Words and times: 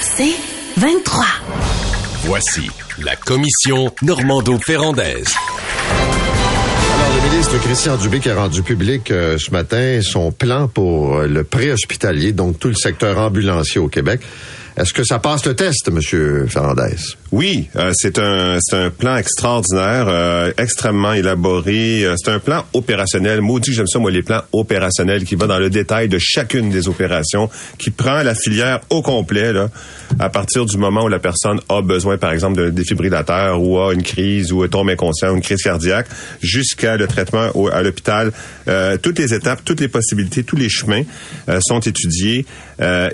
C'est 0.00 0.34
23. 0.76 1.24
Voici 2.24 2.70
la 3.02 3.16
commission 3.16 3.92
Normando-Ferrandaise. 4.02 5.34
Alors, 6.94 7.16
le 7.16 7.30
ministre 7.30 7.58
Christian 7.58 7.96
Dubé 7.96 8.20
qui 8.20 8.28
a 8.28 8.36
rendu 8.36 8.62
public 8.62 9.10
euh, 9.10 9.38
ce 9.38 9.50
matin 9.50 10.00
son 10.02 10.32
plan 10.32 10.68
pour 10.68 11.16
euh, 11.16 11.26
le 11.26 11.44
préhospitalier, 11.44 12.32
donc 12.32 12.58
tout 12.58 12.68
le 12.68 12.74
secteur 12.74 13.18
ambulancier 13.18 13.80
au 13.80 13.88
Québec. 13.88 14.20
Est-ce 14.76 14.92
que 14.92 15.04
ça 15.04 15.18
passe 15.18 15.46
le 15.46 15.54
test, 15.54 15.90
Monsieur 15.90 16.46
Fernandez? 16.48 16.96
Oui, 17.32 17.68
euh, 17.76 17.92
c'est 17.94 18.18
un 18.18 18.58
c'est 18.60 18.76
un 18.76 18.90
plan 18.90 19.16
extraordinaire, 19.16 20.06
euh, 20.08 20.52
extrêmement 20.58 21.12
élaboré. 21.12 22.04
Euh, 22.04 22.16
c'est 22.16 22.32
un 22.32 22.40
plan 22.40 22.64
opérationnel. 22.72 23.40
Maudit, 23.40 23.72
j'aime 23.72 23.86
ça 23.86 24.00
moi 24.00 24.10
les 24.10 24.22
plans 24.22 24.42
opérationnels 24.52 25.22
qui 25.22 25.36
va 25.36 25.46
dans 25.46 25.60
le 25.60 25.70
détail 25.70 26.08
de 26.08 26.18
chacune 26.18 26.70
des 26.70 26.88
opérations, 26.88 27.48
qui 27.78 27.90
prend 27.90 28.24
la 28.24 28.34
filière 28.34 28.80
au 28.90 29.00
complet 29.00 29.52
là, 29.52 29.68
à 30.18 30.28
partir 30.28 30.66
du 30.66 30.76
moment 30.76 31.04
où 31.04 31.08
la 31.08 31.20
personne 31.20 31.60
a 31.68 31.82
besoin, 31.82 32.18
par 32.18 32.32
exemple, 32.32 32.56
d'un 32.56 32.70
défibrillateur 32.70 33.62
ou 33.62 33.78
a 33.78 33.94
une 33.94 34.02
crise 34.02 34.52
ou 34.52 34.66
tombe 34.66 34.90
inconscient, 34.90 35.32
une 35.32 35.40
crise 35.40 35.62
cardiaque, 35.62 36.08
jusqu'à 36.42 36.96
le 36.96 37.06
traitement 37.06 37.46
au, 37.54 37.68
à 37.68 37.82
l'hôpital. 37.82 38.32
toutes 39.02 39.20
les 39.20 39.34
étapes, 39.34 39.60
toutes 39.64 39.80
les 39.80 39.88
possibilités, 39.88 40.42
tous 40.42 40.56
les 40.56 40.68
chemins 40.68 41.02
sont 41.60 41.80
étudiés 41.80 42.44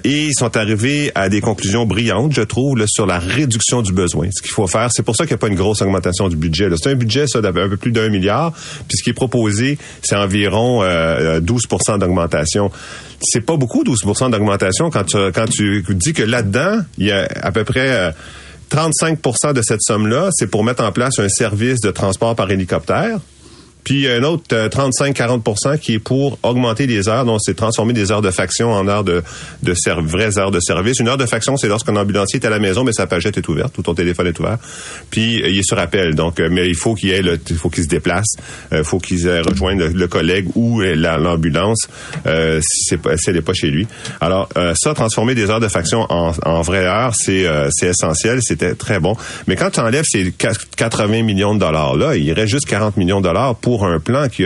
et 0.04 0.30
sont 0.32 0.56
arrivés 0.56 1.12
à 1.14 1.28
des 1.28 1.42
conclusions 1.42 1.84
brillantes, 1.84 2.32
je 2.32 2.42
trouve, 2.42 2.82
sur 2.86 3.04
la 3.04 3.18
réduction 3.18 3.82
du 3.82 3.92
besoin 3.92 4.05
ce 4.08 4.42
qu'il 4.42 4.50
faut 4.50 4.66
faire. 4.66 4.88
C'est 4.92 5.02
pour 5.02 5.16
ça 5.16 5.24
qu'il 5.24 5.34
n'y 5.34 5.38
a 5.38 5.38
pas 5.38 5.48
une 5.48 5.54
grosse 5.56 5.82
augmentation 5.82 6.28
du 6.28 6.36
budget. 6.36 6.68
C'est 6.76 6.90
un 6.90 6.94
budget, 6.94 7.26
ça, 7.26 7.40
d'un 7.40 7.52
peu 7.52 7.76
plus 7.76 7.92
d'un 7.92 8.08
milliard. 8.08 8.52
Puis 8.88 8.98
ce 8.98 9.02
qui 9.02 9.10
est 9.10 9.14
proposé, 9.14 9.78
c'est 10.02 10.16
environ 10.16 10.82
12% 10.82 11.98
d'augmentation. 11.98 12.70
C'est 13.22 13.40
pas 13.40 13.56
beaucoup, 13.56 13.84
12% 13.84 14.30
d'augmentation, 14.30 14.90
quand 14.90 15.04
tu, 15.04 15.16
quand 15.32 15.48
tu 15.48 15.84
dis 15.90 16.12
que 16.12 16.22
là-dedans, 16.22 16.80
il 16.98 17.06
y 17.06 17.12
a 17.12 17.28
à 17.42 17.52
peu 17.52 17.64
près... 17.64 18.12
35% 18.68 19.52
de 19.52 19.62
cette 19.62 19.80
somme-là, 19.80 20.30
c'est 20.32 20.48
pour 20.48 20.64
mettre 20.64 20.82
en 20.82 20.90
place 20.90 21.20
un 21.20 21.28
service 21.28 21.80
de 21.80 21.92
transport 21.92 22.34
par 22.34 22.50
hélicoptère. 22.50 23.20
Puis 23.86 24.08
un 24.08 24.24
autre 24.24 24.42
35-40% 24.52 25.68
euh, 25.68 25.76
qui 25.76 25.94
est 25.94 25.98
pour 26.00 26.40
augmenter 26.42 26.88
les 26.88 27.08
heures, 27.08 27.24
donc 27.24 27.38
c'est 27.40 27.54
transformer 27.54 27.92
des 27.92 28.10
heures 28.10 28.20
de 28.20 28.32
faction 28.32 28.72
en 28.72 28.88
heures 28.88 29.04
de, 29.04 29.22
de 29.62 29.74
vraies 30.02 30.38
heures 30.38 30.50
de 30.50 30.58
service. 30.58 30.98
Une 30.98 31.06
heure 31.06 31.16
de 31.16 31.24
faction, 31.24 31.56
c'est 31.56 31.68
lorsqu'un 31.68 31.94
ambulancier 31.94 32.40
est 32.40 32.46
à 32.46 32.50
la 32.50 32.58
maison, 32.58 32.82
mais 32.82 32.92
sa 32.92 33.06
pagette 33.06 33.38
est 33.38 33.48
ouverte, 33.48 33.78
ou 33.78 33.82
ton 33.82 33.94
téléphone 33.94 34.26
est 34.26 34.40
ouvert. 34.40 34.58
Puis 35.08 35.40
euh, 35.40 35.48
il 35.50 35.60
est 35.60 35.62
sur 35.62 35.78
appel, 35.78 36.16
donc 36.16 36.40
euh, 36.40 36.48
mais 36.50 36.66
il 36.66 36.74
faut 36.74 36.96
qu'il 36.96 37.10
ait 37.10 37.22
le, 37.22 37.38
faut 37.56 37.70
qu'il 37.70 37.84
se 37.84 37.88
déplace, 37.88 38.26
il 38.72 38.82
faut 38.82 38.98
qu'il 38.98 39.24
rejoigne 39.24 39.78
le, 39.78 40.08
collègue 40.08 40.48
ou 40.56 40.80
l'ambulance 40.80 41.86
si 42.24 42.84
c'est 42.88 42.96
pas 42.96 43.16
si 43.16 43.30
elle 43.30 43.36
n'est 43.36 43.42
pas 43.42 43.54
chez 43.54 43.70
lui. 43.70 43.86
Alors 44.20 44.48
ça, 44.74 44.94
transformer 44.94 45.36
des 45.36 45.48
heures 45.48 45.60
de 45.60 45.68
faction 45.68 46.06
en, 46.08 46.32
en 46.44 46.60
vraies 46.62 46.86
heures, 46.86 47.14
c'est 47.14 47.46
c'est 47.70 47.86
essentiel, 47.86 48.40
c'était 48.42 48.74
très 48.74 48.98
bon. 48.98 49.14
Mais 49.46 49.54
quand 49.54 49.70
tu 49.70 49.80
enlèves 49.80 50.04
ces 50.08 50.32
80 50.32 51.22
millions 51.22 51.54
de 51.54 51.60
dollars 51.60 51.96
là, 51.96 52.16
il 52.16 52.32
reste 52.32 52.48
juste 52.48 52.66
40 52.66 52.96
millions 52.96 53.20
de 53.20 53.26
dollars 53.26 53.54
pour 53.54 53.75
un 53.84 54.00
plan 54.00 54.28
qui 54.28 54.44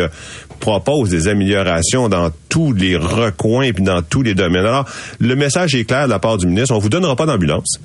propose 0.60 1.10
des 1.10 1.26
améliorations 1.28 2.08
dans 2.08 2.30
tous 2.48 2.72
les 2.72 2.96
recoins 2.96 3.62
et 3.62 3.72
dans 3.72 4.02
tous 4.02 4.22
les 4.22 4.34
domaines. 4.34 4.66
Alors, 4.66 4.84
le 5.18 5.34
message 5.34 5.74
est 5.74 5.84
clair 5.84 6.04
de 6.04 6.10
la 6.10 6.18
part 6.18 6.38
du 6.38 6.46
ministre. 6.46 6.74
On 6.74 6.78
vous 6.78 6.88
donnera 6.88 7.16
pas 7.16 7.26
d'ambulance. 7.26 7.80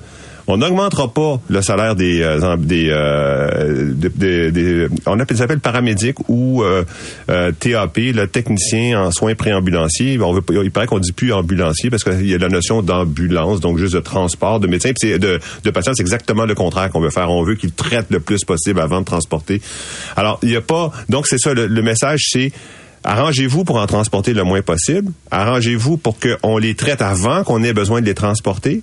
On 0.48 0.58
n'augmentera 0.58 1.12
pas 1.12 1.40
le 1.48 1.60
salaire 1.60 1.96
des 1.96 2.22
euh, 2.22 2.56
des, 2.56 2.88
euh, 2.90 3.92
des, 3.94 4.52
des, 4.52 4.88
on 5.06 5.18
appelle 5.18 5.36
s'appelle 5.36 5.58
paramédic 5.58 6.16
ou 6.28 6.62
euh, 6.62 6.84
euh 7.28 7.50
TAP, 7.58 7.96
le 7.96 8.26
technicien 8.26 9.00
en 9.00 9.10
soins 9.10 9.34
préambulanciers. 9.34 10.20
On 10.20 10.32
veut, 10.32 10.42
il 10.62 10.70
paraît 10.70 10.86
qu'on 10.86 11.00
dit 11.00 11.12
plus 11.12 11.32
ambulancier 11.32 11.90
parce 11.90 12.04
qu'il 12.04 12.28
y 12.28 12.34
a 12.34 12.38
la 12.38 12.48
notion 12.48 12.82
d'ambulance, 12.82 13.60
donc 13.60 13.78
juste 13.78 13.94
de 13.94 14.00
transport 14.00 14.60
de 14.60 14.68
médecins, 14.68 14.92
de, 15.02 15.40
de 15.64 15.70
patients. 15.70 15.92
C'est 15.94 16.02
exactement 16.02 16.46
le 16.46 16.54
contraire 16.54 16.90
qu'on 16.90 17.00
veut 17.00 17.10
faire. 17.10 17.30
On 17.30 17.42
veut 17.42 17.56
qu'ils 17.56 17.72
traitent 17.72 18.10
le 18.10 18.20
plus 18.20 18.44
possible 18.44 18.80
avant 18.80 19.00
de 19.00 19.04
transporter. 19.04 19.60
Alors 20.16 20.38
il 20.44 20.50
y 20.50 20.56
a 20.56 20.60
pas, 20.60 20.92
donc 21.08 21.26
c'est 21.26 21.38
ça 21.38 21.54
le, 21.54 21.66
le 21.66 21.82
message, 21.82 22.20
c'est 22.28 22.52
Arrangez-vous 23.06 23.62
pour 23.62 23.76
en 23.76 23.86
transporter 23.86 24.34
le 24.34 24.42
moins 24.42 24.62
possible. 24.62 25.12
Arrangez-vous 25.30 25.96
pour 25.96 26.18
qu'on 26.18 26.58
les 26.58 26.74
traite 26.74 27.00
avant 27.00 27.44
qu'on 27.44 27.62
ait 27.62 27.72
besoin 27.72 28.00
de 28.00 28.06
les 28.06 28.14
transporter 28.14 28.82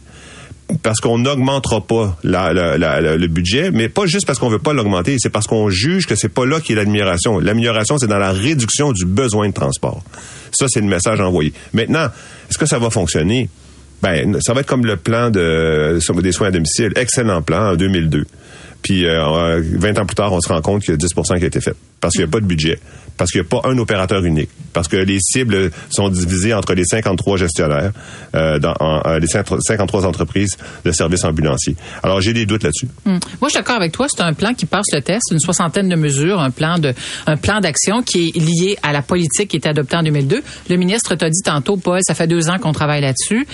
parce 0.82 1.02
qu'on 1.02 1.18
n'augmentera 1.20 1.86
pas 1.86 2.18
le 2.24 3.28
budget, 3.28 3.70
mais 3.72 3.90
pas 3.90 4.06
juste 4.06 4.26
parce 4.26 4.40
qu'on 4.40 4.50
veut 4.50 4.60
pas 4.60 4.72
l'augmenter, 4.72 5.18
c'est 5.20 5.30
parce 5.30 5.46
qu'on 5.46 5.70
juge 5.70 6.08
que 6.08 6.16
c'est 6.16 6.30
pas 6.30 6.46
là 6.46 6.62
qu'il 6.62 6.76
y 6.78 6.80
a 6.80 6.84
l'amélioration. 6.84 7.40
L'amélioration, 7.40 7.98
c'est 7.98 8.08
dans 8.08 8.18
la 8.18 8.32
réduction 8.32 8.94
du 8.94 9.06
besoin 9.06 9.50
de 9.50 9.54
transport. 9.54 10.02
Ça, 10.52 10.68
c'est 10.70 10.80
le 10.80 10.88
message 10.88 11.20
envoyé. 11.20 11.52
Maintenant, 11.74 12.08
est-ce 12.50 12.58
que 12.58 12.66
ça 12.66 12.80
va 12.80 12.90
fonctionner? 12.90 13.50
Ben, 14.02 14.40
ça 14.42 14.54
va 14.54 14.62
être 14.62 14.68
comme 14.68 14.86
le 14.86 14.96
plan 14.96 15.32
de, 15.32 16.00
des 16.22 16.32
soins 16.32 16.48
à 16.48 16.52
domicile. 16.52 16.94
Excellent 16.96 17.42
plan 17.42 17.72
en 17.72 17.76
2002. 17.76 18.26
Puis 18.82 19.06
euh, 19.06 19.62
20 19.62 20.00
ans 20.00 20.06
plus 20.06 20.16
tard, 20.16 20.32
on 20.32 20.42
se 20.42 20.48
rend 20.48 20.62
compte 20.62 20.84
qu'il 20.84 20.94
y 20.94 20.96
a 20.96 20.98
10% 20.98 21.38
qui 21.38 21.44
a 21.44 21.48
été 21.48 21.62
fait 21.62 21.76
parce 22.00 22.14
qu'il 22.14 22.22
n'y 22.22 22.30
a 22.30 22.32
pas 22.32 22.42
de 22.42 22.46
budget 22.46 22.80
parce 23.18 23.32
qu'il 23.32 23.42
n'y 23.42 23.48
a 23.48 23.50
pas 23.50 23.68
un 23.68 23.78
opérateur 23.78 24.24
unique, 24.24 24.50
parce 24.74 24.88
que 24.88 24.98
les 24.98 25.20
cibles 25.20 25.72
sont 25.90 26.10
divisées 26.10 26.54
entre 26.54 26.74
les 26.74 26.86
53 26.86 27.38
gestionnaires, 27.38 27.92
euh, 28.36 28.60
dans 28.60 28.76
euh, 28.82 29.20
les 29.20 29.28
53 29.28 30.06
entreprises 30.06 30.58
de 30.84 30.92
services 30.92 31.24
ambulanciers. 31.24 31.76
Alors 32.02 32.22
j'ai 32.22 32.34
des 32.34 32.46
doutes 32.46 32.64
là-dessus. 32.64 32.88
Hmm. 33.06 33.12
Moi, 33.12 33.20
je 33.44 33.50
suis 33.50 33.58
d'accord 33.60 33.76
avec 33.76 33.92
toi. 33.92 34.08
C'est 34.10 34.22
un 34.22 34.34
plan 34.34 34.54
qui 34.54 34.66
passe 34.66 34.88
le 34.94 35.02
test, 35.02 35.32
une 35.32 35.40
soixantaine 35.40 35.90
de 35.90 35.96
mesures, 35.96 36.40
un 36.40 36.52
plan 36.52 36.78
d'action 36.78 38.02
qui 38.02 38.30
est 38.30 38.40
lié 38.40 38.78
à 38.84 38.92
la 38.92 39.02
politique 39.02 39.50
qui 39.50 39.58
est 39.58 39.68
adoptée 39.68 39.98
en 39.98 40.04
2002. 40.04 40.44
Le 40.70 40.76
ministre 40.76 41.16
t'a 41.16 41.30
dit 41.30 41.42
tantôt, 41.44 41.78
Paul, 41.78 42.00
ça 42.02 42.14
fait 42.14 42.28
deux 42.28 42.50
ans 42.50 42.58
qu'on 42.60 42.72
travaille 42.72 43.02
là-dessus. 43.02 43.48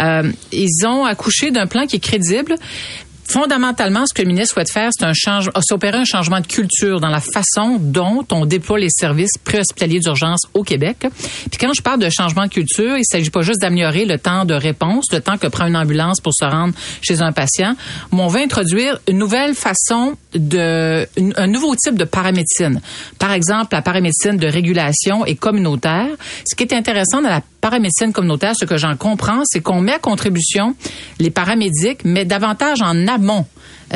Euh, 0.00 0.30
ils 0.52 0.86
ont 0.86 1.04
accouché 1.04 1.50
d'un 1.50 1.66
plan 1.66 1.86
qui 1.86 1.96
est 1.96 2.00
crédible, 2.00 2.54
fondamentalement, 3.30 4.06
ce 4.06 4.14
que 4.14 4.22
le 4.22 4.28
ministre 4.28 4.54
souhaite 4.54 4.72
faire, 4.72 4.90
c'est 4.92 5.04
un 5.04 5.12
changement, 5.14 5.52
s'opérer 5.60 5.98
un 5.98 6.04
changement 6.04 6.40
de 6.40 6.46
culture 6.46 7.00
dans 7.00 7.08
la 7.08 7.20
façon 7.20 7.78
dont 7.78 8.26
on 8.32 8.44
déploie 8.44 8.78
les 8.78 8.90
services 8.90 9.38
préhospitaliers 9.44 10.00
d'urgence 10.00 10.40
au 10.54 10.62
Québec. 10.62 11.06
Puis 11.50 11.58
quand 11.58 11.72
je 11.72 11.82
parle 11.82 12.00
de 12.00 12.08
changement 12.10 12.44
de 12.44 12.50
culture, 12.50 12.96
il 12.96 13.04
s'agit 13.04 13.30
pas 13.30 13.42
juste 13.42 13.60
d'améliorer 13.60 14.04
le 14.04 14.18
temps 14.18 14.44
de 14.44 14.54
réponse, 14.54 15.06
le 15.12 15.20
temps 15.20 15.38
que 15.38 15.46
prend 15.46 15.66
une 15.66 15.76
ambulance 15.76 16.20
pour 16.20 16.34
se 16.34 16.44
rendre 16.44 16.74
chez 17.02 17.22
un 17.22 17.32
patient, 17.32 17.76
mais 18.12 18.20
on 18.20 18.26
va 18.28 18.40
introduire 18.40 19.00
une 19.08 19.18
nouvelle 19.18 19.54
façon 19.54 20.16
de, 20.34 21.06
un 21.36 21.46
nouveau 21.46 21.74
type 21.74 21.96
de 21.96 22.04
paramédecine. 22.04 22.80
Par 23.18 23.32
exemple, 23.32 23.68
la 23.72 23.82
paramédecine 23.82 24.36
de 24.36 24.46
régulation 24.46 25.24
et 25.24 25.34
communautaire. 25.34 26.08
Ce 26.48 26.54
qui 26.54 26.64
est 26.64 26.72
intéressant 26.72 27.22
dans 27.22 27.28
la 27.28 27.42
paramédecine 27.60 28.12
communautaire, 28.12 28.54
ce 28.58 28.64
que 28.64 28.76
j'en 28.76 28.96
comprends, 28.96 29.42
c'est 29.44 29.60
qu'on 29.60 29.80
met 29.80 29.94
à 29.94 29.98
contribution 29.98 30.74
les 31.18 31.30
paramédics, 31.30 32.04
mais 32.04 32.24
davantage 32.24 32.82
en 32.82 33.06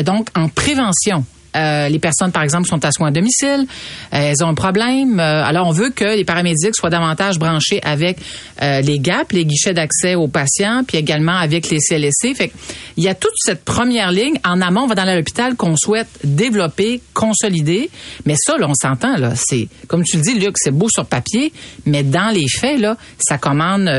donc 0.02 0.28
en 0.34 0.48
prévention. 0.48 1.24
Euh, 1.56 1.88
les 1.88 1.98
personnes, 1.98 2.32
par 2.32 2.42
exemple, 2.42 2.69
sont 2.69 2.84
à 2.84 2.91
soins 2.91 3.09
à 3.09 3.10
domicile, 3.10 3.66
euh, 4.12 4.16
elles 4.16 4.44
ont 4.44 4.48
un 4.48 4.54
problème. 4.54 5.20
Euh, 5.20 5.44
alors, 5.44 5.69
on 5.69 5.72
veut 5.72 5.91
que 5.91 6.16
les 6.16 6.25
paramédics 6.25 6.75
soient 6.75 6.91
davantage 6.91 7.38
branchés 7.38 7.81
avec 7.82 8.19
les 8.60 8.98
GAP, 8.98 9.32
les 9.32 9.44
guichets 9.44 9.75
d'accès 9.75 10.15
aux 10.15 10.28
patients, 10.28 10.82
puis 10.87 10.97
également 10.97 11.37
avec 11.37 11.68
les 11.68 11.78
CLSC. 11.78 12.34
Fait 12.34 12.51
il 12.97 13.04
y 13.04 13.09
a 13.09 13.15
toute 13.15 13.34
cette 13.36 13.65
première 13.65 14.10
ligne 14.10 14.39
en 14.45 14.60
amont, 14.60 14.83
on 14.83 14.86
va 14.86 14.95
dans 14.95 15.04
l'hôpital 15.04 15.54
qu'on 15.56 15.77
souhaite 15.77 16.09
développer, 16.22 17.03
consolider. 17.12 17.91
Mais 18.24 18.36
ça, 18.39 18.56
là, 18.56 18.66
on 18.68 18.74
s'entend, 18.74 19.16
là, 19.16 19.33
c'est, 19.36 19.68
comme 19.86 20.04
tu 20.04 20.16
le 20.16 20.22
dis, 20.22 20.39
Luc, 20.39 20.54
c'est 20.56 20.71
beau 20.71 20.89
sur 20.89 21.04
papier, 21.04 21.53
mais 21.84 22.03
dans 22.03 22.33
les 22.33 22.47
faits, 22.48 22.80
là, 22.80 22.97
ça 23.18 23.36
commande, 23.36 23.91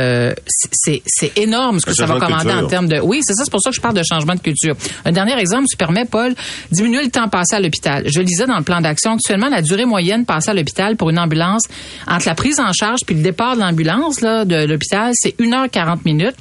c'est, 0.48 1.02
c'est 1.06 1.38
énorme 1.38 1.80
ce 1.80 1.86
que 1.86 1.94
ça 1.94 2.06
va 2.06 2.20
commander 2.20 2.54
en 2.54 2.68
termes 2.68 2.88
de, 2.88 3.00
oui, 3.02 3.20
c'est 3.22 3.34
ça, 3.34 3.44
c'est 3.44 3.52
pour 3.52 3.62
ça 3.62 3.70
que 3.70 3.76
je 3.76 3.82
parle 3.82 3.96
de 3.96 4.04
changement 4.04 4.36
de 4.36 4.40
culture. 4.40 4.76
Un 5.04 5.12
dernier 5.12 5.38
exemple, 5.38 5.66
tu 5.70 5.78
permets, 5.78 6.06
Paul, 6.06 6.34
diminuer 6.72 7.04
le 7.04 7.12
temps 7.12 7.28
passé 7.30 7.45
Je 7.54 8.22
lisais 8.22 8.46
dans 8.46 8.58
le 8.58 8.64
plan 8.64 8.82
d'action, 8.82 9.14
actuellement, 9.14 9.50
la 9.50 9.62
durée 9.62 9.86
moyenne 9.86 10.26
passée 10.26 10.52
à 10.52 10.54
l'hôpital 10.54 10.96
pour 10.96 11.10
une 11.10 11.20
ambulance, 11.20 11.64
entre 12.08 12.28
la 12.28 12.36
prise 12.36 12.60
en 12.60 12.72
charge 12.74 13.02
puis 13.06 13.16
le 13.16 13.22
départ 13.22 13.56
de 13.56 13.62
l'ambulance 13.62 14.22
là, 14.22 14.46
de 14.46 14.66
l'hôpital, 14.66 15.12
c'est 15.16 15.38
1h40 15.40 16.00
minutes. 16.06 16.36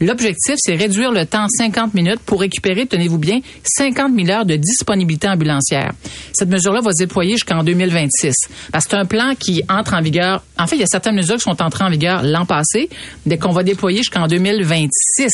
L'objectif, 0.00 0.56
c'est 0.58 0.74
réduire 0.74 1.10
le 1.12 1.24
temps 1.26 1.46
50 1.48 1.94
minutes 1.94 2.20
pour 2.26 2.40
récupérer, 2.40 2.86
tenez-vous 2.86 3.18
bien, 3.18 3.40
50 3.64 4.12
000 4.14 4.30
heures 4.30 4.44
de 4.44 4.56
disponibilité 4.56 5.28
ambulancière. 5.28 5.92
Cette 6.32 6.48
mesure-là 6.50 6.80
va 6.82 6.90
se 6.92 7.02
déployer 7.02 7.32
jusqu'en 7.32 7.62
2026. 7.64 8.34
Parce 8.72 8.84
que 8.84 8.90
c'est 8.90 8.96
un 8.96 9.06
plan 9.06 9.34
qui 9.38 9.62
entre 9.68 9.94
en 9.94 10.02
vigueur. 10.02 10.42
En 10.58 10.66
fait, 10.66 10.76
il 10.76 10.80
y 10.80 10.84
a 10.84 10.86
certaines 10.86 11.16
mesures 11.16 11.36
qui 11.36 11.42
sont 11.42 11.62
entrées 11.62 11.84
en 11.84 11.90
vigueur 11.90 12.22
l'an 12.22 12.44
passé, 12.44 12.88
dès 13.24 13.38
qu'on 13.38 13.52
va 13.52 13.62
déployer 13.62 13.98
jusqu'en 13.98 14.26
2026. 14.26 15.30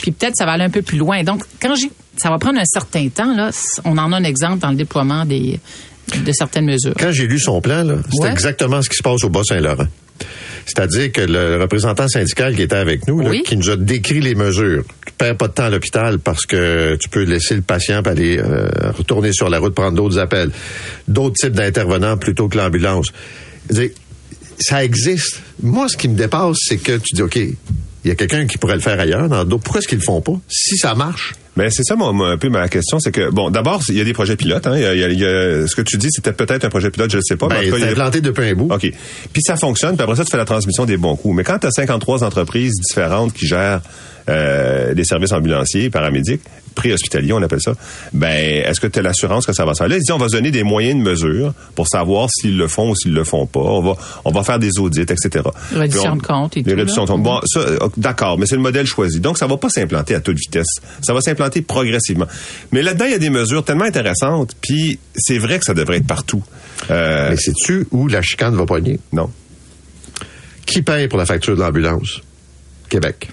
Puis 0.00 0.12
peut-être 0.12 0.36
ça 0.36 0.44
va 0.46 0.52
aller 0.52 0.64
un 0.64 0.70
peu 0.70 0.82
plus 0.82 0.98
loin. 0.98 1.22
Donc, 1.24 1.42
quand 1.60 1.74
j'ai, 1.74 1.90
ça 2.16 2.30
va 2.30 2.38
prendre 2.38 2.58
un 2.60 2.64
certain 2.64 3.08
temps, 3.08 3.34
là, 3.34 3.50
on 3.84 3.98
en 3.98 4.12
a 4.12 4.16
un 4.16 4.24
exemple 4.24 4.58
dans 4.60 4.70
le 4.70 4.76
déploiement 4.76 5.24
des, 5.24 5.58
de 6.24 6.32
certaines 6.32 6.66
mesures. 6.66 6.94
Quand 6.98 7.10
j'ai 7.12 7.26
lu 7.26 7.38
son 7.40 7.60
plan, 7.60 7.82
là, 7.82 7.96
c'est 8.12 8.22
Ouais. 8.22 8.30
exactement 8.30 8.80
ce 8.82 8.88
qui 8.88 8.96
se 8.96 9.02
passe 9.02 9.24
au 9.24 9.28
Bas-Saint-Laurent. 9.28 9.86
C'est-à-dire 10.66 11.12
que 11.12 11.20
le 11.20 11.60
représentant 11.60 12.08
syndical 12.08 12.54
qui 12.54 12.62
était 12.62 12.76
avec 12.76 13.06
nous, 13.06 13.20
là, 13.20 13.30
Oui. 13.30 13.42
qui 13.44 13.56
nous 13.56 13.70
a 13.70 13.76
décrit 13.76 14.20
les 14.20 14.34
mesures, 14.34 14.84
tu 15.06 15.12
perds 15.18 15.36
pas 15.36 15.48
de 15.48 15.52
temps 15.52 15.64
à 15.64 15.70
l'hôpital 15.70 16.18
parce 16.18 16.46
que 16.46 16.96
tu 16.96 17.08
peux 17.08 17.22
laisser 17.24 17.54
le 17.54 17.62
patient 17.62 18.00
aller 18.02 18.38
euh, 18.38 18.68
retourner 18.96 19.32
sur 19.32 19.48
la 19.50 19.58
route, 19.58 19.74
prendre 19.74 19.96
d'autres 19.96 20.18
appels, 20.18 20.50
d'autres 21.08 21.36
types 21.38 21.52
d'intervenants 21.54 22.16
plutôt 22.16 22.48
que 22.48 22.56
l'ambulance. 22.56 23.08
Ça 24.58 24.84
existe. 24.84 25.40
Moi, 25.62 25.88
ce 25.88 25.96
qui 25.96 26.08
me 26.08 26.16
dépasse, 26.16 26.56
c'est 26.68 26.78
que 26.78 26.96
tu 26.98 27.14
dis, 27.14 27.22
OK, 27.22 27.36
il 27.36 27.56
y 28.04 28.10
a 28.10 28.14
quelqu'un 28.14 28.46
qui 28.46 28.56
pourrait 28.58 28.74
le 28.76 28.80
faire 28.80 28.98
ailleurs, 29.00 29.28
dans 29.28 29.44
d'autres. 29.44 29.64
Pourquoi 29.64 29.80
est-ce 29.80 29.88
qu'ils 29.88 29.98
le 29.98 30.04
font 30.04 30.20
pas? 30.20 30.38
Si 30.48 30.76
ça 30.76 30.94
marche, 30.94 31.32
Mais 31.56 31.70
c'est 31.70 31.84
ça, 31.84 31.94
moi, 31.96 32.12
moi, 32.12 32.30
un 32.30 32.36
peu 32.36 32.48
ma 32.48 32.68
question, 32.68 32.98
c'est 32.98 33.12
que 33.12 33.30
bon, 33.30 33.50
d'abord, 33.50 33.80
il 33.88 33.96
y 33.96 34.00
a 34.00 34.04
des 34.04 34.12
projets 34.12 34.36
pilotes. 34.36 34.66
Hein, 34.66 34.76
il 34.76 34.82
y 34.82 34.86
a, 34.86 34.94
il 34.94 35.00
y 35.00 35.04
a- 35.04 35.08
il 35.08 35.18
y 35.20 35.24
a- 35.24 35.66
ce 35.68 35.74
que 35.76 35.82
tu 35.82 35.96
dis, 35.98 36.08
c'était 36.10 36.32
peut-être 36.32 36.64
un 36.64 36.68
projet 36.68 36.90
pilote, 36.90 37.10
je 37.10 37.16
ne 37.18 37.22
sais 37.22 37.36
pas. 37.36 37.46
mais 37.48 37.56
en 37.56 37.60
ben, 37.60 37.70
cas, 37.70 37.76
c'est 37.78 37.84
a- 37.88 37.90
implanté 37.90 38.20
depuis 38.20 38.48
un 38.50 38.54
bout. 38.54 38.68
OK. 38.72 38.90
Puis 39.32 39.42
ça 39.42 39.56
fonctionne, 39.56 39.94
puis 39.96 40.02
après 40.02 40.16
ça, 40.16 40.24
tu 40.24 40.30
fais 40.30 40.36
la 40.36 40.44
transmission 40.44 40.84
des 40.84 40.96
bons 40.96 41.16
coups. 41.16 41.34
Mais 41.36 41.44
quand 41.44 41.58
tu 41.58 41.66
as 41.66 41.70
53 41.70 42.24
entreprises 42.24 42.72
différentes 42.80 43.32
qui 43.32 43.46
gèrent 43.46 43.80
euh, 44.28 44.94
des 44.94 45.04
services 45.04 45.32
ambulanciers, 45.32 45.90
paramédics, 45.90 46.40
pré-hospitaliers, 46.74 47.34
on 47.34 47.42
appelle 47.42 47.60
ça, 47.60 47.74
ben 48.14 48.64
est-ce 48.64 48.80
que 48.80 48.86
tu 48.86 48.98
as 48.98 49.02
l'assurance 49.02 49.44
que 49.46 49.52
ça 49.52 49.66
va 49.66 49.74
se 49.74 49.78
faire? 49.78 49.88
Là, 49.88 49.96
ils 49.96 50.00
disent, 50.00 50.10
on 50.12 50.16
va 50.16 50.28
se 50.28 50.32
donner 50.32 50.50
des 50.50 50.62
moyens 50.62 50.98
de 50.98 51.02
mesure 51.08 51.52
pour 51.74 51.86
savoir 51.86 52.28
s'ils 52.34 52.56
le 52.56 52.66
font 52.66 52.90
ou 52.90 52.96
s'ils 52.96 53.12
le 53.12 53.22
font 53.22 53.44
pas. 53.46 53.60
On 53.60 53.82
va, 53.82 53.96
on 54.24 54.30
va 54.32 54.42
faire 54.42 54.58
des 54.58 54.78
audits, 54.78 55.02
etc. 55.02 55.44
Réduction 55.74 56.16
de 56.16 56.22
compte 56.22 56.56
et 56.56 56.60
les 56.62 56.72
tout, 56.72 56.78
réductions 56.78 57.04
de 57.04 57.10
compte. 57.10 57.22
Bon, 57.22 57.38
ça, 57.44 57.60
euh, 57.60 57.78
d'accord, 57.98 58.38
mais 58.38 58.46
c'est 58.46 58.56
le 58.56 58.62
modèle 58.62 58.86
choisi. 58.86 59.20
Donc, 59.20 59.36
ça 59.36 59.46
va 59.46 59.58
pas 59.58 59.68
s'implanter 59.68 60.14
à 60.14 60.20
toute 60.20 60.38
vitesse. 60.38 60.66
Ça 61.02 61.12
va 61.12 61.20
s'implanter 61.20 61.43
progressivement. 61.62 62.26
Mais 62.72 62.82
là-dedans, 62.82 63.04
il 63.06 63.12
y 63.12 63.14
a 63.14 63.18
des 63.18 63.30
mesures 63.30 63.64
tellement 63.64 63.84
intéressantes, 63.84 64.54
puis 64.60 64.98
c'est 65.14 65.38
vrai 65.38 65.58
que 65.58 65.64
ça 65.64 65.74
devrait 65.74 65.98
être 65.98 66.06
partout. 66.06 66.42
Euh, 66.90 67.30
Mais 67.30 67.36
sais-tu 67.36 67.86
où 67.90 68.08
la 68.08 68.22
chicane 68.22 68.54
va 68.56 68.66
pogner? 68.66 68.98
non. 69.12 69.30
Qui 70.66 70.80
paye 70.82 71.08
pour 71.08 71.18
la 71.18 71.26
facture 71.26 71.54
de 71.54 71.60
l'ambulance? 71.60 72.22
Québec. 72.88 73.28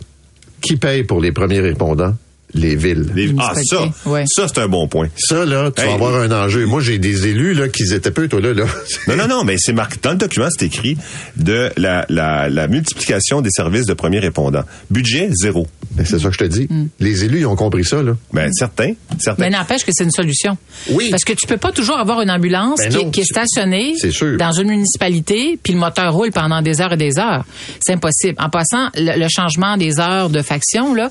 Qui 0.62 0.76
paye 0.76 1.04
pour 1.06 1.22
les 1.22 1.32
premiers 1.32 1.62
répondants? 1.62 2.16
Les 2.54 2.76
villes. 2.76 3.08
Les- 3.16 3.34
ah, 3.40 3.54
ça, 3.64 3.84
ouais. 4.06 4.24
ça 4.28 4.48
c'est 4.48 4.60
un 4.60 4.68
bon 4.68 4.88
point. 4.88 5.08
Ça, 5.18 5.46
là, 5.46 5.72
tu 5.76 5.82
Hey. 5.82 5.88
vas 5.90 5.94
avoir 5.94 6.16
un 6.16 6.32
enjeu. 6.32 6.66
Moi, 6.66 6.82
j'ai 6.82 7.00
des 7.00 7.28
élus, 7.28 7.54
là, 7.54 7.70
qui 7.70 7.84
étaient 7.94 8.12
peu, 8.12 8.28
toi, 8.28 8.40
là, 8.42 8.54
là. 8.54 8.66
Non, 9.08 9.16
non, 9.16 9.28
non, 9.28 9.44
mais 9.44 9.56
c'est 9.58 9.74
marqué. 9.74 9.98
Dans 10.02 10.12
le 10.12 10.18
document, 10.18 10.48
c'est 10.52 10.66
écrit 10.66 10.98
de 11.38 11.70
la, 11.78 12.06
la, 12.10 12.50
la 12.50 12.68
multiplication 12.68 13.42
des 13.42 13.50
services 13.52 13.86
de 13.86 13.94
premiers 13.94 14.20
répondants. 14.20 14.64
Budget, 14.90 15.30
zéro. 15.32 15.68
Ben, 15.92 16.06
c'est 16.06 16.20
ça 16.20 16.28
que 16.28 16.34
je 16.34 16.40
te 16.40 16.44
dis. 16.46 16.68
Les 17.00 17.24
élus, 17.26 17.40
ils 17.40 17.46
ont 17.46 17.56
compris 17.56 17.84
ça, 17.86 18.02
là. 18.04 18.14
Ben, 18.34 18.50
certains, 18.54 18.94
certains. 19.20 19.44
Mais 19.44 19.50
n'empêche 19.50 19.84
que 19.84 19.92
c'est 19.94 20.04
une 20.04 20.12
solution. 20.12 20.58
Oui. 20.92 21.10
Parce 21.10 21.24
que 21.24 21.34
tu 21.34 21.48
peux 21.48 21.58
pas 21.58 21.72
toujours 21.72 21.98
avoir 21.98 22.22
une 22.22 22.32
ambulance 22.32 22.80
Ben 22.80 22.90
qui, 22.90 22.98
non, 22.98 23.08
est, 23.08 23.12
qui 23.12 23.22
est 23.22 23.26
stationnée 23.26 23.94
c'est 23.98 24.12
sûr. 24.12 24.38
dans 24.38 24.52
une 24.52 24.70
municipalité, 24.70 25.58
puis 25.62 25.74
le 25.74 25.80
moteur 25.80 26.14
roule 26.14 26.32
pendant 26.32 26.62
des 26.62 26.82
heures 26.82 26.94
et 26.94 26.98
des 26.98 27.18
heures. 27.20 27.44
C'est 27.86 27.94
impossible. 27.94 28.36
En 28.40 28.50
passant, 28.50 28.90
le, 28.96 29.20
le 29.20 29.28
changement 29.30 29.78
des 29.78 30.00
heures 30.00 30.30
de 30.30 30.42
faction, 30.42 30.94
là, 30.94 31.10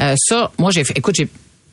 euh, 0.00 0.14
ça, 0.18 0.50
moi, 0.58 0.70
j'ai 0.70 0.81
fait, 0.84 0.98
écoute, 0.98 1.18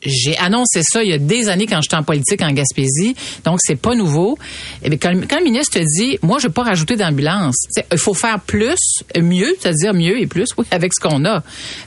j'ai 0.04 0.36
annoncé 0.38 0.80
ça 0.82 1.02
il 1.02 1.10
y 1.10 1.12
a 1.12 1.18
des 1.18 1.48
années 1.48 1.66
quand 1.66 1.80
j'étais 1.82 1.96
en 1.96 2.02
politique 2.02 2.42
en 2.42 2.52
Gaspésie, 2.52 3.14
donc 3.44 3.58
c'est 3.60 3.76
pas 3.76 3.94
nouveau. 3.94 4.38
Et 4.82 4.88
bien, 4.88 4.98
quand, 5.00 5.12
quand 5.28 5.38
le 5.38 5.44
ministre 5.44 5.78
te 5.78 5.84
dit, 5.98 6.18
moi 6.22 6.38
je 6.40 6.46
veux 6.46 6.52
pas 6.52 6.62
rajouter 6.62 6.96
d'ambulance, 6.96 7.56
il 7.92 7.98
faut 7.98 8.14
faire 8.14 8.40
plus, 8.40 8.76
mieux, 9.20 9.54
c'est-à-dire 9.60 9.92
mieux 9.94 10.18
et 10.20 10.26
plus, 10.26 10.46
oui, 10.56 10.64
avec 10.70 10.92
ce 10.94 11.00
qu'on 11.06 11.24
a. 11.24 11.42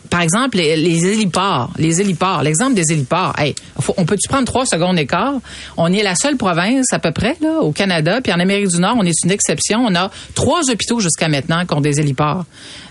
Par 0.10 0.22
exemple, 0.22 0.58
les, 0.58 0.76
les 0.78 1.06
héliports, 1.08 1.72
les 1.78 2.02
héliports, 2.02 2.44
l'exemple 2.44 2.76
des 2.76 2.92
héliports. 2.92 3.34
Hey, 3.40 3.56
faut- 3.80 3.96
on 3.98 4.06
peut-tu 4.06 4.28
prendre 4.30 4.46
trois 4.46 4.66
secondes 4.66 4.96
d'écart? 4.98 5.34
On 5.78 5.92
est 5.92 6.04
la 6.04 6.16
seule 6.16 6.38
province 6.38 6.86
à 6.92 7.00
peu 7.00 7.12
près 7.12 7.36
là 7.42 7.62
au 7.62 7.72
Canada, 7.72 8.20
puis 8.22 8.32
en 8.32 8.40
Amérique 8.40 8.68
du 8.68 8.80
Nord, 8.80 8.96
on 9.00 9.06
est 9.06 9.14
une 9.24 9.32
exception. 9.32 9.84
On 9.88 9.96
a 9.96 10.12
trois 10.36 10.70
hôpitaux 10.70 11.00
jusqu'à 11.00 11.30
maintenant 11.30 11.66
qui 11.66 11.74
ont 11.74 11.82
des 11.82 12.00
héliports. 12.00 12.46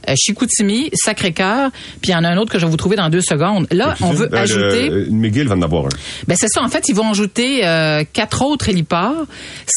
Euh, 0.08 0.14
Chicoutimi, 0.16 0.90
Sacré-Cœur, 0.94 1.70
puis 2.00 2.10
il 2.10 2.12
y 2.12 2.16
en 2.16 2.24
a 2.24 2.28
un 2.28 2.36
autre 2.38 2.50
que 2.52 2.58
je 2.58 2.64
vais 2.66 2.70
vous 2.70 2.76
trouver 2.76 2.96
dans 2.96 3.08
deux 3.08 3.20
secondes. 3.20 3.68
Là, 3.70 3.94
on 4.00 4.10
veut 4.10 4.28
Euh, 4.32 4.36
ajouter. 4.36 4.90
McGill 5.12 5.48
va 5.48 5.54
en 5.54 5.62
avoir 5.62 5.86
un. 5.86 5.88
Ben 6.26 6.36
c'est 6.38 6.48
ça. 6.48 6.62
En 6.62 6.68
fait, 6.68 6.88
ils 6.88 6.94
vont 6.94 7.10
ajouter 7.10 7.66
euh, 7.66 8.04
quatre 8.12 8.42
autres 8.42 8.68
héliports, 8.68 9.26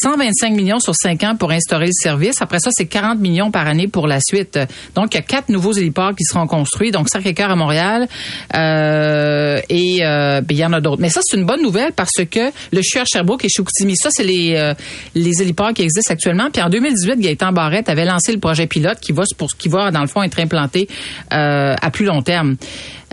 125 0.02 0.52
millions 0.52 0.78
sur 0.78 0.94
cinq 0.94 1.24
ans 1.24 1.36
pour 1.36 1.50
instaurer 1.50 1.86
le 1.86 1.92
service. 1.92 2.42
Après 2.42 2.58
ça, 2.58 2.70
c'est 2.72 2.86
40 2.86 3.20
millions 3.20 3.50
par 3.50 3.66
année 3.66 3.88
pour 3.88 4.06
la 4.06 4.20
suite. 4.20 4.58
Donc, 4.94 5.14
il 5.14 5.16
y 5.16 5.20
a 5.20 5.22
quatre 5.22 5.48
nouveaux 5.48 5.72
héliports 5.72 6.14
qui 6.14 6.24
seront 6.24 6.46
construits. 6.46 6.90
Donc, 6.90 7.08
Sacré-Cœur 7.08 7.50
à 7.50 7.56
Montréal 7.56 8.08
euh, 8.54 9.60
et 9.68 9.98
euh, 10.02 10.40
ben, 10.40 10.46
il 10.50 10.58
y 10.58 10.64
en 10.64 10.72
a 10.72 10.80
d'autres. 10.80 11.00
Mais 11.00 11.10
ça, 11.10 11.20
c'est 11.22 11.36
une 11.36 11.46
bonne 11.46 11.62
nouvelle 11.62 11.92
parce 11.92 12.24
que 12.30 12.50
le 12.72 12.80
CHUR 12.82 13.04
Sherbrooke 13.06 13.44
et 13.44 13.48
Chicoutimi, 13.48 13.96
ça, 13.96 14.08
c'est 14.10 14.24
les 14.24 14.56
euh, 14.56 14.74
les 15.14 15.42
héliports 15.42 15.72
qui 15.72 15.82
existent 15.82 16.12
actuellement. 16.12 16.50
Puis 16.52 16.62
en 16.62 16.68
2018, 16.68 17.20
Gaëtan 17.20 17.52
Barrette 17.52 17.88
avait 17.88 18.04
lancé 18.04 18.32
le 18.32 18.38
projet 18.38 18.66
pilote 18.66 18.98
qui 19.00 19.12
va 19.12 19.24
pour 19.36 19.48
qui 19.56 19.68
va 19.68 19.90
dans 19.90 20.00
le 20.00 20.06
fond 20.06 20.22
être 20.22 20.38
implanté 20.40 20.88
euh, 21.32 21.74
à 21.80 21.90
plus 21.90 22.04
long 22.04 22.22
terme. 22.22 22.56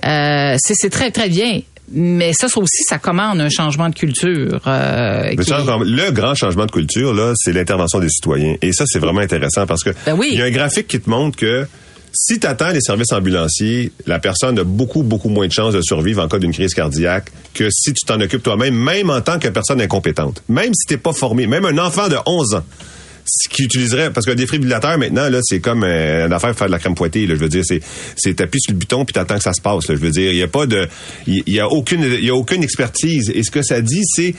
Euh, 0.06 0.56
c'est 0.60 0.90
très 0.90 1.12
très 1.12 1.30
bien. 1.30 1.62
Mais 1.94 2.34
ça, 2.34 2.50
ça 2.50 2.60
aussi, 2.60 2.84
ça 2.88 2.98
commande 2.98 3.40
un 3.40 3.50
changement 3.50 3.90
de 3.90 3.96
culture. 3.96 4.60
euh, 4.68 5.30
qui 5.30 5.52
le 5.52 6.12
grand 6.12 6.36
changement 6.36 6.66
de 6.66 6.72
culture, 6.72 7.14
là, 7.14 7.34
c'est 7.36 7.54
l'intervention 7.54 8.00
des 8.00 8.10
citoyens. 8.10 8.56
Et 8.62 8.74
ça, 8.74 8.86
c'est 8.88 9.00
vraiment 9.00 9.22
intéressant 9.22 9.66
parce 9.66 9.84
que 9.84 9.92
Ben 10.06 10.16
oui. 10.18 10.30
il 10.32 10.40
y 10.40 10.42
a 10.42 10.46
un 10.46 10.52
graphique 10.52 10.88
qui 10.88 11.00
te 11.00 11.10
montre 11.10 11.38
que 11.38 11.68
si 12.16 12.40
tu 12.40 12.46
attends 12.46 12.70
les 12.70 12.82
services 12.82 13.12
ambulanciers, 13.12 13.92
la 14.06 14.20
personne 14.20 14.60
a 14.60 14.64
beaucoup, 14.64 15.02
beaucoup 15.04 15.30
moins 15.30 15.48
de 15.48 15.52
chances 15.52 15.74
de 15.74 15.82
survivre 15.82 16.22
en 16.24 16.28
cas 16.28 16.38
d'une 16.38 16.54
crise 16.54 16.74
cardiaque 16.74 17.32
que 17.54 17.70
si 17.72 17.94
tu 17.94 18.06
t'en 18.06 18.20
occupes 18.22 18.44
toi-même, 18.44 18.76
même 18.76 19.10
en 19.10 19.22
tant 19.22 19.40
que 19.40 19.48
personne 19.48 19.82
incompétente. 19.82 20.44
Même 20.48 20.74
si 20.76 20.86
t'es 20.88 20.98
pas 20.98 21.14
formé, 21.14 21.48
même 21.48 21.66
un 21.66 21.78
enfant 21.80 22.08
de 22.10 22.18
11 22.26 22.56
ans 22.56 22.64
ce 23.26 23.50
qui 23.50 23.64
utiliserait. 23.64 24.12
Parce 24.12 24.26
qu'un 24.26 24.36
défibrillateur 24.36 24.98
maintenant 24.98 25.30
là 25.30 25.40
c'est 25.44 25.60
comme 25.60 25.84
euh, 25.84 26.28
une 26.28 26.34
affaire 26.34 26.52
de 26.52 26.58
faire 26.58 26.68
de 26.68 26.72
la 26.72 26.80
crème 26.80 26.96
fouettée 26.96 27.26
là. 27.26 27.36
Je 27.36 27.40
veux 27.40 27.50
dire 27.50 27.64
c'est 27.66 27.82
c'est 28.16 28.36
t'appuies 28.36 28.62
sur 28.62 28.74
le 28.74 28.80
bouton 28.80 29.06
puis 29.06 29.14
t'attends 29.14 29.38
que 29.38 29.44
ça 29.44 29.54
se 29.54 29.62
passe 29.62 29.88
là. 29.88 29.96
Je 29.96 30.02
veux 30.02 30.12
dire 30.12 30.32
il 30.32 30.38
y 30.38 30.44
a 30.44 30.48
pas 30.48 30.66
de 30.66 30.88
il 31.28 31.44
il 31.46 31.54
y, 31.54 31.60
a 31.60 31.68
aucune 31.68 32.04
il 32.04 32.26
y 32.26 32.30
a 32.30 32.36
aucune 32.36 32.64
expertise. 32.64 33.32
Et 33.34 33.44
ce 33.44 33.52
que 33.52 33.62
ça 33.62 33.82
dit 33.82 34.02
c'est 34.04 34.34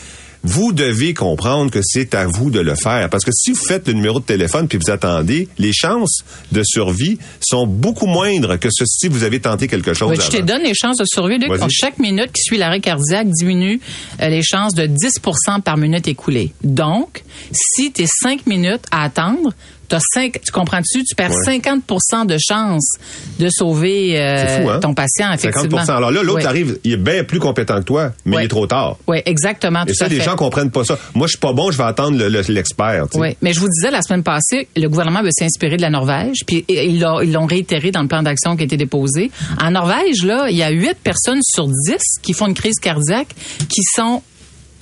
vous 0.45 0.73
devez 0.73 1.15
comprendre 1.15 1.71
que 1.71 1.81
c'est 1.83 2.15
à 2.15 2.27
vous 2.27 2.51
de 2.51 2.61
le 2.61 2.75
faire. 2.75 3.09
Parce 3.11 3.25
que 3.25 3.33
si 3.33 3.53
vous 3.53 3.65
faites 3.67 3.89
le 3.89 3.95
numéro 3.95 4.21
de 4.21 4.25
téléphone 4.25 4.69
puis 4.69 4.79
vous 4.79 4.91
attendez, 4.91 5.49
les 5.59 5.73
chances 5.73 6.21
de 6.53 6.63
survie 6.63 7.19
sont 7.41 7.67
beaucoup 7.67 8.07
moindres 8.07 8.59
que 8.59 8.69
ce- 8.71 8.85
si 8.85 9.09
vous 9.09 9.25
avez 9.25 9.41
tenté 9.41 9.67
quelque 9.69 9.95
chose 9.95 10.11
je 10.25 10.31
te 10.39 10.43
donne 10.43 10.63
les 10.63 10.75
chances 10.75 10.99
de 10.99 11.05
survie. 11.07 11.39
Luc. 11.39 11.49
Chaque 11.71 11.99
minute 11.99 12.31
qui 12.33 12.43
suit 12.43 12.59
l'arrêt 12.59 12.81
cardiaque 12.81 13.29
diminue 13.31 13.81
euh, 14.21 14.29
les 14.29 14.43
chances 14.43 14.75
de 14.75 14.87
10% 14.87 15.61
par 15.63 15.77
minute 15.77 16.07
écoulée. 16.09 16.53
Donc, 16.63 17.25
si 17.53 17.91
tu 17.93 18.03
es 18.03 18.07
5 18.07 18.47
minutes 18.47 18.85
à 18.91 19.05
attendre, 19.05 19.51
5, 19.91 20.41
tu 20.45 20.53
comprends-tu? 20.53 21.05
Tu 21.05 21.15
perds 21.15 21.31
Ouais. 21.31 21.59
50% 21.59 22.27
de 22.27 22.37
chances 22.39 22.97
de 23.39 23.49
sauver 23.51 24.21
euh, 24.21 24.63
fou, 24.63 24.71
hein? 24.71 24.81
ton 24.81 24.95
patient, 24.95 25.33
effectivement. 25.33 25.79
50 25.85 25.91
Alors 25.97 26.11
là, 26.11 26.23
l'autre 26.23 26.41
Ouais. 26.41 26.47
arrive, 26.47 26.79
il 26.85 26.93
est 26.93 26.97
bien 26.97 27.25
plus 27.25 27.39
compétent 27.39 27.79
que 27.79 27.85
toi, 27.85 28.13
mais 28.25 28.37
Ouais. 28.37 28.43
il 28.43 28.45
est 28.47 28.49
trop 28.49 28.67
tard. 28.67 28.97
Oui, 29.07 29.19
exactement. 29.27 29.83
Et 29.85 29.89
tout 29.89 29.95
ça, 29.95 30.07
à 30.07 30.09
les 30.09 30.17
fait. 30.17 30.25
gens 30.25 30.37
comprennent 30.37 30.71
pas 30.71 30.85
ça. 30.85 30.99
Moi, 31.15 31.27
je 31.27 31.31
suis 31.33 31.39
pas 31.39 31.53
bon, 31.53 31.71
je 31.71 31.79
vais 31.79 31.85
attendre 31.85 32.17
le- 32.19 32.29
le- 32.29 32.41
l'expert. 32.49 33.07
sais. 33.13 33.19
Oui, 33.19 33.37
mais 33.43 33.53
je 33.53 33.61
vous 33.61 33.69
disais 33.69 33.91
la 33.91 34.03
semaine 34.03 34.23
passée, 34.23 34.69
le 34.77 34.89
gouvernement 34.89 35.23
veut 35.23 35.31
s'inspirer 35.33 35.77
de 35.77 35.83
la 35.83 35.91
Norvège, 35.91 36.39
puis 36.47 36.65
ils 36.69 37.01
l'ont 37.01 37.47
réitéré 37.47 37.91
dans 37.91 38.03
le 38.03 38.09
plan 38.09 38.23
d'action 38.23 38.57
qui 38.57 38.63
a 38.63 38.67
été 38.67 38.77
déposé. 38.77 39.31
En 39.61 39.71
Norvège, 39.71 40.25
là, 40.25 40.47
il 40.51 40.57
y 40.57 40.63
a 40.63 40.71
8 40.71 40.97
personnes 41.03 41.41
sur 41.43 41.67
10 41.67 41.97
qui 42.23 42.33
font 42.33 42.47
une 42.47 42.55
crise 42.55 42.79
cardiaque 42.81 43.29
qui 43.69 43.83
sont 43.95 44.23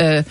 euh, 0.01 0.23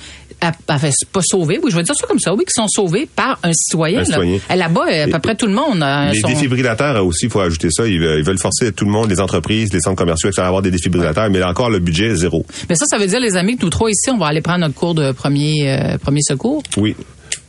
enfin, 0.70 0.90
pas 1.12 1.22
sauvées, 1.24 1.60
oui, 1.64 1.72
je 1.72 1.76
vais 1.78 1.84
dire 1.84 1.96
ça 1.96 2.08
comme 2.08 2.20
ça, 2.20 2.34
oui, 2.34 2.44
qui 2.46 2.54
sont 2.54 2.68
sauvées 2.68 3.08
par 3.16 3.40
un 3.44 3.52
citoyen. 3.54 3.98
Un 4.00 4.02
là. 4.02 4.06
citoyen. 4.06 4.40
Et 4.50 4.56
Là-bas, 4.56 4.86
euh, 4.92 5.06
à 5.06 5.08
peu 5.08 5.20
près 5.20 5.36
tout 5.36 5.48
le 5.48 5.54
monde 5.54 5.82
a 5.84 6.12
Les 6.12 6.20
son- 6.20 6.28
défibrillateurs 6.28 6.96
euh, 6.98 7.04
aussi, 7.04 7.26
il 7.26 7.32
faut 7.32 7.40
ajouter 7.42 7.70
ça. 7.72 7.88
Ils 7.88 8.00
veulent, 8.00 8.20
ils 8.20 8.26
veulent 8.26 8.40
forcer 8.40 8.72
tout 8.72 8.86
le 8.86 8.92
monde, 8.92 9.10
les 9.10 9.20
entreprises, 9.20 9.72
les 9.74 9.80
centres 9.82 9.98
commerciaux, 9.98 10.30
etc., 10.30 10.42
à 10.44 10.48
avoir 10.48 10.62
des 10.62 10.72
défibrillateurs, 10.72 11.30
mais 11.30 11.40
là 11.40 11.50
encore, 11.50 11.70
le 11.70 11.80
budget 11.80 12.08
est 12.08 12.16
zéro. 12.16 12.46
Mais 12.70 12.76
ça, 12.76 12.86
ça 12.88 12.98
veut 12.98 13.08
dire, 13.08 13.20
les 13.20 13.36
amis, 13.38 13.58
que 13.58 13.64
nous 13.64 13.70
trois 13.70 13.90
ici, 13.90 14.10
on 14.12 14.18
va 14.18 14.28
aller 14.28 14.42
prendre 14.42 14.60
notre 14.60 14.76
cours 14.76 14.96
de 14.96 15.12
premier, 15.12 15.70
euh, 15.70 15.98
premier 15.98 16.22
secours? 16.22 16.64
Oui. 16.78 16.96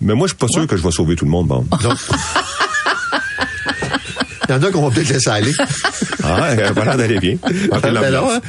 Mais 0.00 0.14
moi, 0.14 0.26
je 0.26 0.32
suis 0.32 0.38
pas 0.38 0.48
sûr 0.48 0.66
que 0.66 0.76
je 0.76 0.82
vais 0.82 0.90
sauver 0.90 1.14
tout 1.16 1.24
le 1.24 1.30
monde, 1.30 1.46
bon. 1.48 1.64
Il 4.48 4.52
y 4.52 4.54
en 4.54 4.62
a 4.62 4.70
qu'on 4.70 4.88
va 4.88 4.94
peut-être 4.94 5.10
laisser 5.10 5.30
aller. 5.30 5.52
Ah, 6.24 6.48
elle 6.52 6.64
a 6.64 6.74
pas 6.74 6.84
l'air 6.84 6.96
d'aller 6.96 7.18
bien. 7.18 7.36
Ben 7.82 7.96
hein? 7.96 8.40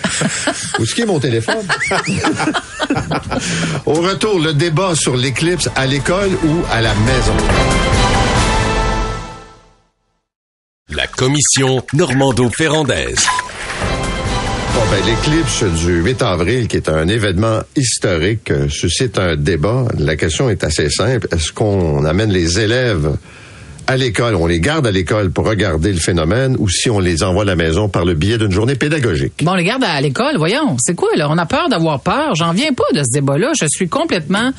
Où 0.80 0.84
est-ce 0.84 1.06
mon 1.06 1.20
téléphone? 1.20 1.66
Au 3.86 3.94
retour, 3.94 4.40
le 4.40 4.54
débat 4.54 4.96
sur 4.96 5.16
l'éclipse 5.16 5.70
à 5.76 5.86
l'école 5.86 6.32
ou 6.44 6.62
à 6.72 6.82
la 6.82 6.94
maison. 6.96 7.34
La 10.90 11.08
commission 11.08 11.84
Normando-Ferrandaise. 11.94 13.26
Bon, 14.74 14.82
ben, 14.90 15.06
l'éclipse 15.06 15.64
du 15.86 16.02
8 16.02 16.22
avril, 16.24 16.68
qui 16.68 16.78
est 16.78 16.90
un 16.90 17.08
événement 17.08 17.62
historique, 17.76 18.50
euh, 18.52 18.70
suscite 18.70 19.20
un 19.20 19.36
débat. 19.36 19.86
La 19.98 20.16
question 20.16 20.50
est 20.50 20.64
assez 20.64 20.90
simple. 20.90 21.28
Est-ce 21.32 21.52
qu'on 21.52 22.04
amène 22.06 22.32
les 22.32 22.60
élèves 22.60 23.16
à 23.88 23.98
l'école, 23.98 24.36
on 24.36 24.48
les 24.48 24.60
garde 24.60 24.88
à 24.88 24.92
l'école 24.92 25.32
pour 25.32 25.46
regarder 25.46 25.92
le 25.92 26.00
phénomène, 26.00 26.56
ou 26.60 26.70
si 26.70 26.90
on 26.90 27.00
les 27.00 27.24
envoie 27.24 27.44
à 27.44 27.46
la 27.46 27.56
maison 27.56 27.90
par 27.90 28.06
le 28.06 28.14
biais 28.14 28.38
d'une 28.38 28.52
journée 28.52 28.76
pédagogique? 28.76 29.34
Bon, 29.44 29.52
on 29.52 29.56
les 29.56 29.64
garde 29.64 29.84
à 29.84 30.00
l'école, 30.02 30.38
voyons. 30.38 30.78
C'est 30.80 30.96
quoi, 30.96 31.10
là? 31.16 31.28
On 31.30 31.38
a 31.38 31.46
peur 31.46 31.70
d'avoir 31.70 32.00
peur? 32.00 32.36
J'en 32.36 32.54
viens 32.54 32.74
pas 32.74 32.84
de 32.94 33.00
ce 33.04 33.12
débat-là. 33.14 33.52
Je 33.60 33.66
suis 33.68 33.90
complètement 33.90 34.52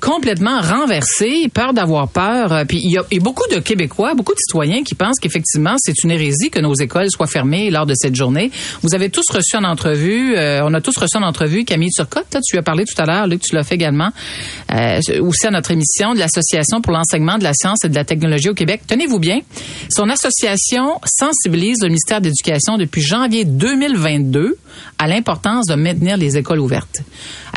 complètement 0.00 0.60
renversé, 0.60 1.48
peur 1.52 1.72
d'avoir 1.72 2.08
peur. 2.08 2.52
Euh, 2.52 2.64
Puis 2.64 2.80
il 2.82 2.90
y 2.90 2.98
a 2.98 3.04
et 3.10 3.20
beaucoup 3.20 3.46
de 3.50 3.58
Québécois, 3.58 4.14
beaucoup 4.14 4.32
de 4.32 4.38
citoyens 4.38 4.82
qui 4.82 4.94
pensent 4.94 5.18
qu'effectivement 5.20 5.74
c'est 5.78 6.04
une 6.04 6.10
hérésie 6.10 6.50
que 6.50 6.60
nos 6.60 6.74
écoles 6.74 7.10
soient 7.10 7.26
fermées 7.26 7.70
lors 7.70 7.86
de 7.86 7.94
cette 7.96 8.14
journée. 8.14 8.50
Vous 8.82 8.94
avez 8.94 9.10
tous 9.10 9.28
reçu 9.30 9.56
en 9.56 9.64
entrevue, 9.64 10.36
euh, 10.36 10.60
on 10.64 10.74
a 10.74 10.80
tous 10.80 10.96
reçu 10.96 11.16
en 11.16 11.22
entrevue 11.22 11.64
Camille 11.64 11.90
Turcotte. 11.90 12.26
Là, 12.32 12.40
tu 12.44 12.56
as 12.58 12.62
parlé 12.62 12.84
tout 12.84 13.00
à 13.00 13.06
l'heure, 13.06 13.26
Luc, 13.26 13.42
tu 13.42 13.54
l'as 13.54 13.64
fait 13.64 13.74
également, 13.74 14.10
euh, 14.72 15.00
aussi 15.20 15.46
à 15.46 15.50
notre 15.50 15.70
émission 15.70 16.14
de 16.14 16.18
l'association 16.18 16.80
pour 16.80 16.92
l'enseignement 16.92 17.38
de 17.38 17.44
la 17.44 17.52
science 17.54 17.84
et 17.84 17.88
de 17.88 17.94
la 17.94 18.04
technologie 18.04 18.50
au 18.50 18.54
Québec. 18.54 18.82
Tenez-vous 18.86 19.18
bien, 19.18 19.40
son 19.90 20.08
association 20.08 21.00
sensibilise 21.04 21.78
le 21.82 21.88
ministère 21.88 22.20
d'éducation 22.20 22.76
depuis 22.76 23.02
janvier 23.02 23.44
2022 23.44 24.56
à 24.98 25.06
l'importance 25.08 25.66
de 25.66 25.74
maintenir 25.74 26.16
les 26.16 26.36
écoles 26.36 26.60
ouvertes. 26.60 27.02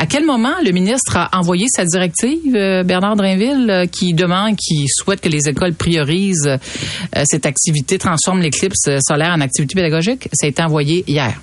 À 0.02 0.06
quel 0.06 0.24
moment 0.24 0.54
le 0.64 0.72
ministre 0.72 1.16
a 1.16 1.30
envoyé 1.38 1.66
sa 1.68 1.84
directive, 1.84 2.56
euh, 2.56 2.82
Bernard 2.82 3.14
Drinville, 3.14 3.70
euh, 3.70 3.86
qui 3.86 4.14
demande, 4.14 4.56
qui 4.56 4.88
souhaite 4.88 5.20
que 5.20 5.28
les 5.28 5.48
écoles 5.48 5.74
priorisent 5.74 6.48
euh, 6.48 7.22
cette 7.22 7.46
activité, 7.46 7.98
transforment 7.98 8.42
l'éclipse 8.42 8.88
solaire 9.06 9.30
en 9.30 9.40
activité 9.40 9.76
pédagogique? 9.76 10.28
Ça 10.32 10.46
a 10.46 10.48
été 10.48 10.60
envoyé 10.60 11.04
hier. 11.06 11.40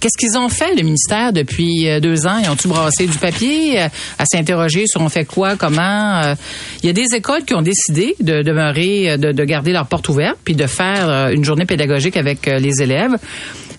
Qu'est-ce 0.00 0.16
qu'ils 0.18 0.38
ont 0.38 0.48
fait, 0.48 0.74
le 0.74 0.84
ministère, 0.84 1.34
depuis 1.34 1.86
deux 2.00 2.26
ans? 2.26 2.38
Ils 2.42 2.48
ont-tu 2.48 2.68
brassé 2.68 3.06
du 3.06 3.18
papier 3.18 3.80
à 3.80 4.24
s'interroger 4.24 4.86
sur 4.86 5.02
on 5.02 5.10
fait 5.10 5.26
quoi, 5.26 5.56
comment? 5.56 6.34
Il 6.82 6.86
y 6.86 6.88
a 6.88 6.94
des 6.94 7.14
écoles 7.14 7.44
qui 7.44 7.54
ont 7.54 7.60
décidé 7.60 8.16
de 8.20 8.40
demeurer, 8.40 9.18
de, 9.18 9.32
de 9.32 9.44
garder 9.44 9.72
leurs 9.72 9.86
portes 9.86 10.08
ouvertes, 10.08 10.38
puis 10.44 10.54
de 10.54 10.66
faire 10.66 11.28
une 11.30 11.44
journée 11.44 11.66
pédagogique 11.66 12.16
avec 12.16 12.46
les 12.46 12.80
élèves. 12.80 13.16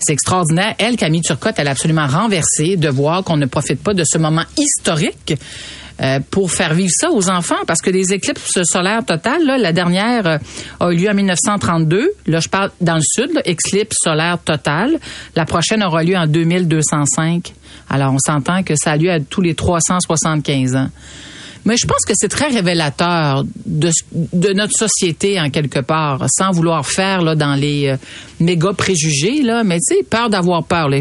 C'est 0.06 0.14
extraordinaire. 0.14 0.76
Elle, 0.78 0.98
Camille 0.98 1.22
Turcotte, 1.22 1.56
elle 1.58 1.68
a 1.68 1.72
absolument 1.72 2.08
renversé 2.08 2.76
de 2.76 2.90
voir 2.90 3.24
qu'on 3.24 3.38
ne 3.38 3.46
profite 3.46 3.82
pas 3.82 3.94
de 3.94 4.04
ce 4.06 4.18
moment 4.18 4.44
historique 4.58 5.36
euh, 6.02 6.20
pour 6.32 6.52
faire 6.52 6.74
vivre 6.74 6.92
ça 6.92 7.12
aux 7.12 7.30
enfants 7.30 7.64
parce 7.68 7.82
que 7.82 7.92
des 7.92 8.14
éclipses 8.14 8.64
solaires 8.64 9.06
totales, 9.06 9.46
la 9.46 9.72
dernière 9.72 10.26
euh, 10.28 10.38
a 10.80 10.92
eu 10.92 10.96
lieu 10.98 11.10
en 11.10 11.14
1932. 11.14 12.12
Là, 12.28 12.40
je 12.40 12.50
parle 12.50 12.72
dans 12.82 12.96
le 12.96 13.02
sud, 13.04 13.32
là, 13.34 13.42
éclipse 13.46 13.96
solaire 14.04 14.40
totale. 14.44 15.00
La 15.36 15.46
prochaine 15.46 15.84
aura 15.84 16.04
lieu 16.04 16.18
en 16.18 16.28
2205. 16.28 17.54
Alors, 17.90 18.14
on 18.14 18.20
s'entend 18.20 18.64
que 18.64 18.76
ça 18.76 18.92
a 18.92 18.98
lieu 18.98 19.12
à 19.12 19.20
tous 19.20 19.42
les 19.42 19.54
375 19.54 20.76
ans. 20.76 20.90
Mais 21.66 21.78
je 21.78 21.88
pense 21.88 22.04
que 22.06 22.14
c'est 22.16 22.28
très 22.28 22.48
révélateur 22.48 23.44
de, 23.66 24.54
notre 24.54 24.74
société 24.78 25.40
en 25.40 25.50
quelque 25.50 25.80
part, 25.80 26.26
sans 26.30 26.52
vouloir 26.52 26.86
faire 26.86 27.22
là 27.22 27.36
dans 27.36 27.56
les 27.56 27.88
euh, 27.88 27.98
méga 28.40 28.74
préjugés 28.74 29.42
là, 29.42 29.64
mais 29.64 29.78
tu 29.78 29.96
sais 29.96 30.04
peur 30.04 30.30
d'avoir 30.30 30.64
peur. 30.66 30.90
Là. 30.90 30.98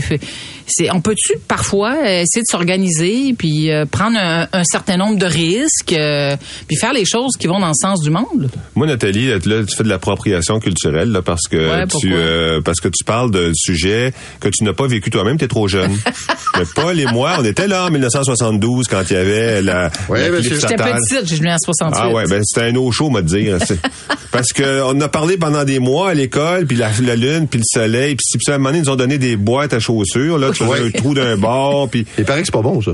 C'est, 0.75 0.91
on 0.91 1.00
peut-tu 1.00 1.35
parfois 1.49 1.95
euh, 1.95 2.23
essayer 2.23 2.43
de 2.43 2.47
s'organiser 2.50 3.35
puis 3.37 3.71
euh, 3.71 3.85
prendre 3.85 4.17
un, 4.19 4.47
un 4.52 4.64
certain 4.64 4.97
nombre 4.97 5.19
de 5.19 5.26
risques 5.26 5.93
euh, 5.93 6.37
puis 6.67 6.76
faire 6.76 6.93
les 6.93 7.05
choses 7.05 7.33
qui 7.38 7.47
vont 7.47 7.61
dans 7.61 7.69
le 7.69 7.75
sens 7.75 8.00
du 8.00 8.11
monde? 8.11 8.50
Moi, 8.75 8.87
Nathalie, 8.87 9.29
là, 9.29 9.38
tu 9.41 9.76
fais 9.76 9.85
de 9.85 9.88
l'appropriation 9.88 10.59
culturelle 10.61 11.12
là, 11.12 11.23
parce 11.23 11.47
que 11.50 11.57
Ouais, 11.57 11.87
tu 11.87 12.12
euh, 12.14 12.61
parce 12.64 12.81
que 12.81 12.88
tu 12.88 13.05
parles 13.05 13.31
de 13.31 13.52
sujets 13.55 14.12
que 14.41 14.49
tu 14.49 14.64
n'as 14.64 14.73
pas 14.73 14.87
vécu 14.87 15.11
toi-même, 15.11 15.38
tu 15.38 15.45
es 15.45 15.49
trop 15.49 15.69
jeune. 15.69 15.93
Mais 16.59 16.64
Paul 16.75 16.99
et 16.99 17.07
moi, 17.07 17.37
on 17.38 17.45
était 17.45 17.69
là 17.69 17.87
en 17.87 17.91
1972 17.91 18.87
quand 18.88 19.02
il 19.11 19.14
y 19.14 19.17
avait 19.17 19.62
la, 19.62 19.91
Ouais, 20.09 20.31
la 20.31 20.38
clip 20.38 20.55
J'étais 20.55 20.76
petite, 20.76 21.26
j'ai 21.26 21.37
venu 21.37 21.50
en 21.50 21.59
68. 21.59 22.00
Ah 22.02 22.09
ouais, 22.11 22.25
ben 22.29 22.41
c'était 22.45 22.67
un 22.67 22.75
eau 22.76 22.91
chaud, 22.93 23.11
m'a 23.11 23.23
dire. 23.23 23.59
Parce 24.31 24.52
que 24.52 24.83
on 24.85 24.99
a 25.00 25.09
parlé 25.09 25.37
pendant 25.37 25.64
des 25.64 25.79
mois 25.79 26.11
à 26.11 26.14
l'école, 26.14 26.67
puis 26.67 26.76
la, 26.76 26.91
la 27.02 27.17
lune, 27.17 27.49
puis 27.49 27.61
le 27.61 27.64
soleil, 27.67 28.17
puis 28.17 28.25
si 28.25 28.50
à 28.50 28.55
un 28.55 28.59
moment 28.59 28.71
donné, 28.71 28.79
ils 28.79 28.85
nous 28.87 28.91
ont 28.91 28.97
donné 28.97 29.19
des 29.19 29.37
boîtes 29.37 29.75
à 29.75 29.79
chaussures, 29.79 30.38
là, 30.38 30.50
tu 30.66 30.71
faisais 30.73 30.83
Ouais. 30.85 30.88
un 30.95 30.99
trou 31.00 31.14
d'un 31.14 31.37
bord, 31.37 31.88
puis 31.88 32.07
Il 32.19 32.25
paraît 32.25 32.40
que 32.40 32.47
c'est 32.47 32.52
pas 32.52 32.62
bon, 32.62 32.81
ça. 32.81 32.92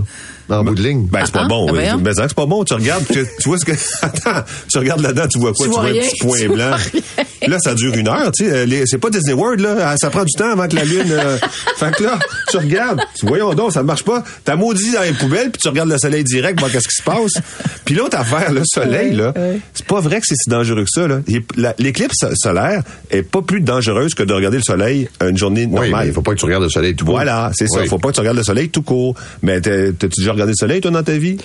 En 0.50 0.64
bout 0.64 0.74
de 0.74 0.82
ligne. 0.82 1.06
ben, 1.10 1.20
c'est 1.24 1.32
pas 1.32 1.42
Ah, 1.44 1.48
bon. 1.48 1.66
ah, 1.68 1.72
oui. 1.74 2.02
Mais 2.02 2.10
c'est 2.14 2.34
pas 2.34 2.46
bon. 2.46 2.64
Tu 2.64 2.74
regardes, 2.74 3.04
tu, 3.06 3.24
tu 3.40 3.48
vois 3.48 3.58
ce 3.58 3.64
que. 3.64 3.72
Attends, 4.02 4.44
tu 4.70 4.78
regardes 4.78 5.00
là-dedans, 5.00 5.26
tu 5.28 5.38
vois 5.38 5.52
quoi? 5.52 5.66
Tu 5.66 5.70
Tu, 5.72 5.78
vois 5.78 5.82
vois, 5.82 5.90
rien. 5.92 6.02
un 6.02 6.06
petit 6.08 6.18
point 6.24 6.48
blanc. 6.48 6.76
Là, 7.46 7.58
ça 7.60 7.74
dure 7.74 7.94
une 7.94 8.08
heure, 8.08 8.32
tu 8.32 8.44
sais. 8.46 8.50
euh, 8.52 8.82
C'est 8.86 8.98
pas 8.98 9.10
Disney 9.10 9.32
World, 9.34 9.60
là. 9.60 9.76
Ah, 9.82 9.96
Ça 9.96 10.10
prend 10.10 10.24
du 10.24 10.32
temps 10.32 10.50
avant 10.50 10.66
que 10.68 10.76
la 10.76 10.84
lune. 10.84 11.10
euh, 11.10 11.38
Fait 11.76 11.94
que 11.94 12.02
là, 12.04 12.18
tu 12.50 12.56
regardes. 12.56 13.00
Tu 13.18 13.26
voyons 13.26 13.54
donc, 13.54 13.72
ça 13.72 13.82
marche 13.82 14.02
pas. 14.04 14.24
T'as 14.44 14.56
maudit 14.56 14.92
dans 14.92 15.02
les 15.02 15.12
poubelles, 15.12 15.50
puis 15.50 15.60
tu 15.62 15.68
regardes 15.68 15.88
le 15.90 15.98
soleil 15.98 16.24
direct, 16.24 16.58
voir 16.58 16.70
qu'est-ce 16.72 16.88
qui 16.88 16.96
se 16.96 17.02
passe. 17.02 17.32
Puis 17.84 17.94
l'autre 17.94 18.16
affaire, 18.18 18.52
le 18.52 18.62
soleil, 18.64 19.14
là, 19.14 19.32
c'est 19.74 19.86
pas 19.86 20.00
vrai 20.00 20.20
que 20.20 20.26
c'est 20.26 20.34
si 20.36 20.50
dangereux 20.50 20.82
que 20.84 20.90
ça, 20.90 21.06
là. 21.06 21.20
Il- 21.28 21.42
L'éclipse 21.78 22.24
solaire 22.34 22.82
est 23.10 23.22
pas 23.22 23.42
plus 23.42 23.60
dangereuse 23.60 24.14
que 24.14 24.22
de 24.22 24.32
regarder 24.32 24.56
le 24.58 24.62
soleil 24.62 25.08
une 25.22 25.36
journée 25.36 25.64
Oui, 25.66 25.72
normale. 25.74 25.92
mais 26.02 26.06
il 26.08 26.12
faut 26.12 26.22
pas 26.22 26.32
que 26.32 26.38
tu 26.38 26.44
regardes 26.46 26.64
le 26.64 26.68
soleil 26.70 26.94
tout 26.94 27.04
court. 27.04 27.14
Voilà, 27.14 27.50
c'est 27.54 27.66
ça. 27.68 27.80
Oui. 27.80 27.88
Faut 27.88 27.98
pas 27.98 28.08
que 28.08 28.14
tu 28.14 28.20
regardes 28.20 28.36
le 28.36 28.42
soleil 28.42 28.68
tout 28.68 28.82
court. 28.82 29.14
Mais 29.42 29.60
t'as- 29.60 29.92
t'as-tu 29.92 30.20
déjà 30.20 30.32
regardé 30.38 30.52
le 30.52 30.56
soleil, 30.56 30.80
toi, 30.80 30.90
dans 30.90 31.02
ta 31.02 31.16
vie? 31.18 31.36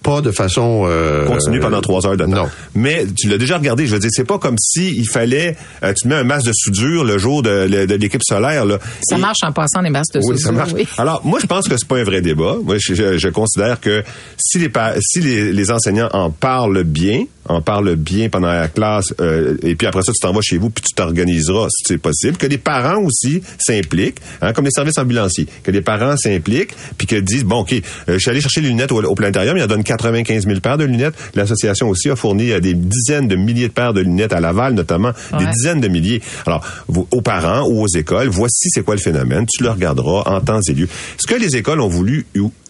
Pas 0.00 0.20
de 0.20 0.30
façon... 0.30 0.84
euh, 0.86 1.26
continue 1.26 1.58
pendant 1.58 1.80
trois 1.80 2.06
heures 2.06 2.16
de 2.16 2.22
temps. 2.24 2.30
Non. 2.30 2.48
Mais 2.76 3.04
tu 3.18 3.28
l'as 3.28 3.36
déjà 3.36 3.58
regardé. 3.58 3.84
Je 3.88 3.94
veux 3.94 3.98
dire, 3.98 4.10
c'est 4.12 4.24
pas 4.24 4.38
comme 4.38 4.54
si 4.56 4.94
il 4.96 5.08
fallait. 5.08 5.56
euh, 5.82 5.92
tu 5.92 6.06
mets 6.06 6.14
un 6.14 6.22
masque 6.22 6.46
de 6.46 6.52
soudure 6.54 7.02
le 7.02 7.18
jour 7.18 7.42
de, 7.42 7.64
l'équipe 7.96 8.22
solaire. 8.22 8.64
Là. 8.64 8.78
Ça 9.02 9.16
Et- 9.16 9.20
marche 9.20 9.38
en 9.42 9.50
passant 9.50 9.80
les 9.80 9.90
masques 9.90 10.14
de 10.14 10.20
oui, 10.20 10.38
ça 10.38 10.46
soudure, 10.48 10.52
marche. 10.52 10.70
oui. 10.72 10.86
Alors, 10.98 11.20
moi, 11.26 11.40
je 11.42 11.46
pense 11.46 11.68
que 11.68 11.76
c'est 11.76 11.88
pas 11.88 11.96
un 11.98 12.04
vrai 12.04 12.20
débat. 12.20 12.54
Moi, 12.62 12.76
je, 12.78 12.94
je- 12.94 13.18
je 13.18 13.28
considère 13.28 13.80
que 13.80 14.04
si 14.38 14.60
les 14.60 14.70
si 15.00 15.20
les, 15.20 15.52
les 15.52 15.70
enseignants 15.72 16.08
en 16.12 16.30
parlent 16.30 16.84
bien, 16.84 17.24
en 17.48 17.60
parlent 17.62 17.96
bien 17.96 18.28
pendant 18.28 18.48
la 18.48 18.68
classe, 18.68 19.14
euh, 19.20 19.56
et 19.62 19.74
puis 19.74 19.86
après 19.86 20.02
ça, 20.02 20.12
tu 20.12 20.20
t'en 20.20 20.32
vas 20.32 20.40
chez 20.42 20.58
vous, 20.58 20.70
puis 20.70 20.84
tu 20.86 20.92
t'organiseras 20.94 21.68
si 21.70 21.84
c'est 21.86 21.98
possible. 21.98 22.36
Que 22.36 22.46
les 22.46 22.58
parents 22.58 23.02
aussi 23.02 23.42
s'impliquent, 23.58 24.18
hein, 24.40 24.52
comme 24.52 24.64
les 24.66 24.70
services 24.70 24.98
ambulanciers. 24.98 25.46
Que 25.62 25.70
les 25.70 25.80
parents 25.80 26.16
s'impliquent, 26.16 26.74
puis 26.96 27.06
que 27.06 27.16
disent, 27.16 27.44
bon, 27.44 27.60
OK, 27.60 27.72
euh, 27.72 27.80
je 28.08 28.18
suis 28.18 28.30
allé 28.30 28.40
chercher 28.40 28.60
les 28.60 28.68
lunettes 28.68 28.92
au, 28.92 29.02
au 29.02 29.14
planétarium, 29.14 29.56
il 29.56 29.62
en 29.62 29.66
donne 29.66 29.84
95 29.84 30.46
000 30.46 30.60
paires 30.60 30.78
de 30.78 30.84
lunettes. 30.84 31.14
L'association 31.34 31.88
aussi 31.88 32.10
a 32.10 32.16
fourni 32.16 32.52
euh, 32.52 32.60
des 32.60 32.74
dizaines 32.74 33.28
de 33.28 33.36
milliers 33.36 33.68
de 33.68 33.72
paires 33.72 33.92
de 33.92 34.00
lunettes 34.00 34.32
à 34.32 34.40
Laval, 34.40 34.74
notamment, 34.74 35.12
des 35.38 35.46
dizaines 35.52 35.80
de 35.80 35.88
milliers. 35.88 36.20
Alors, 36.46 36.64
vous- 36.88 37.06
aux 37.10 37.22
parents 37.22 37.66
ou 37.68 37.82
aux 37.82 37.88
écoles, 37.88 38.28
voici 38.28 38.68
c'est 38.70 38.82
quoi 38.84 38.94
le 38.94 39.00
phénomène. 39.00 39.46
Tu 39.50 39.62
le 39.62 39.70
regarderas 39.70 40.22
en 40.26 40.40
temps 40.40 40.60
et 40.68 40.72
lieu. 40.74 40.88
Ce 41.18 41.26
que 41.26 41.34
les 41.34 41.56
écoles 41.56 41.80
ont 41.80 41.88
voulu 41.88 42.26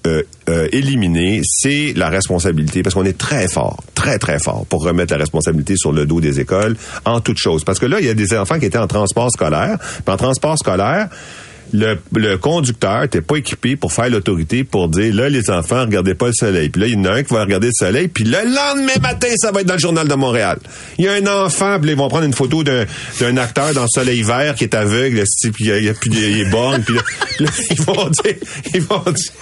euh, 0.08 0.22
euh, 0.48 0.68
éliminer, 0.72 1.42
c'est 1.44 1.92
la 1.94 2.08
responsabilité, 2.08 2.82
parce 2.82 2.94
qu'on 2.94 3.04
est 3.04 3.18
très 3.18 3.48
fort, 3.48 3.82
très 3.94 4.18
très 4.18 4.38
fort 4.38 4.64
pour 4.68 4.82
remettre 4.82 5.12
la 5.12 5.18
responsabilité 5.18 5.76
sur 5.76 5.92
le 5.92 6.06
dos 6.06 6.20
des 6.20 6.40
écoles 6.40 6.76
en 7.04 7.20
toute 7.20 7.38
chose. 7.38 7.64
Parce 7.64 7.78
que 7.78 7.86
là, 7.86 8.00
il 8.00 8.06
y 8.06 8.08
a 8.08 8.14
des 8.14 8.34
enfants 8.36 8.58
qui 8.58 8.66
étaient 8.66 8.78
en 8.78 8.86
transport 8.86 9.30
scolaire. 9.30 9.78
Puis 9.78 10.14
en 10.14 10.16
transport 10.16 10.58
scolaire, 10.58 11.08
le, 11.72 12.36
conducteur 12.36 13.02
n'était 13.02 13.20
pas 13.20 13.36
équipé 13.36 13.76
pour 13.76 13.92
faire 13.92 14.08
l'autorité 14.08 14.64
pour 14.64 14.88
dire 14.88 15.14
là 15.14 15.28
les 15.28 15.50
enfants 15.50 15.80
regardez 15.80 16.14
pas 16.14 16.28
le 16.28 16.32
soleil 16.32 16.68
puis 16.68 16.80
là 16.80 16.86
il 16.86 16.94
y 16.94 16.96
en 16.96 17.04
a 17.04 17.12
un 17.12 17.22
qui 17.22 17.34
va 17.34 17.42
regarder 17.42 17.68
le 17.68 17.72
soleil 17.74 18.08
puis 18.08 18.24
le 18.24 18.38
lendemain 18.38 19.00
matin 19.02 19.28
ça 19.36 19.52
va 19.52 19.60
être 19.60 19.66
dans 19.66 19.74
le 19.74 19.80
journal 19.80 20.08
de 20.08 20.14
Montréal 20.14 20.58
il 20.98 21.04
y 21.04 21.08
a 21.08 21.12
un 21.12 21.26
enfant 21.26 21.78
puis 21.80 21.90
ils 21.90 21.96
vont 21.96 22.08
prendre 22.08 22.24
une 22.24 22.32
photo 22.32 22.64
d'un 22.64 22.86
d'un 23.20 23.36
acteur 23.36 23.74
dans 23.74 23.82
le 23.82 23.88
soleil 23.88 24.22
vert 24.22 24.54
qui 24.54 24.64
est 24.64 24.74
aveugle 24.74 25.22
puis 25.42 25.64
il 25.64 25.66
y 25.66 25.72
a, 25.72 25.78
il 25.78 25.94
puis 25.94 26.10
là, 26.10 26.28
là, 27.40 27.50
ils 27.70 27.82
vont 27.82 28.08
dire 28.08 28.34
ils 28.74 28.82
vont 28.82 29.04
dire 29.04 29.32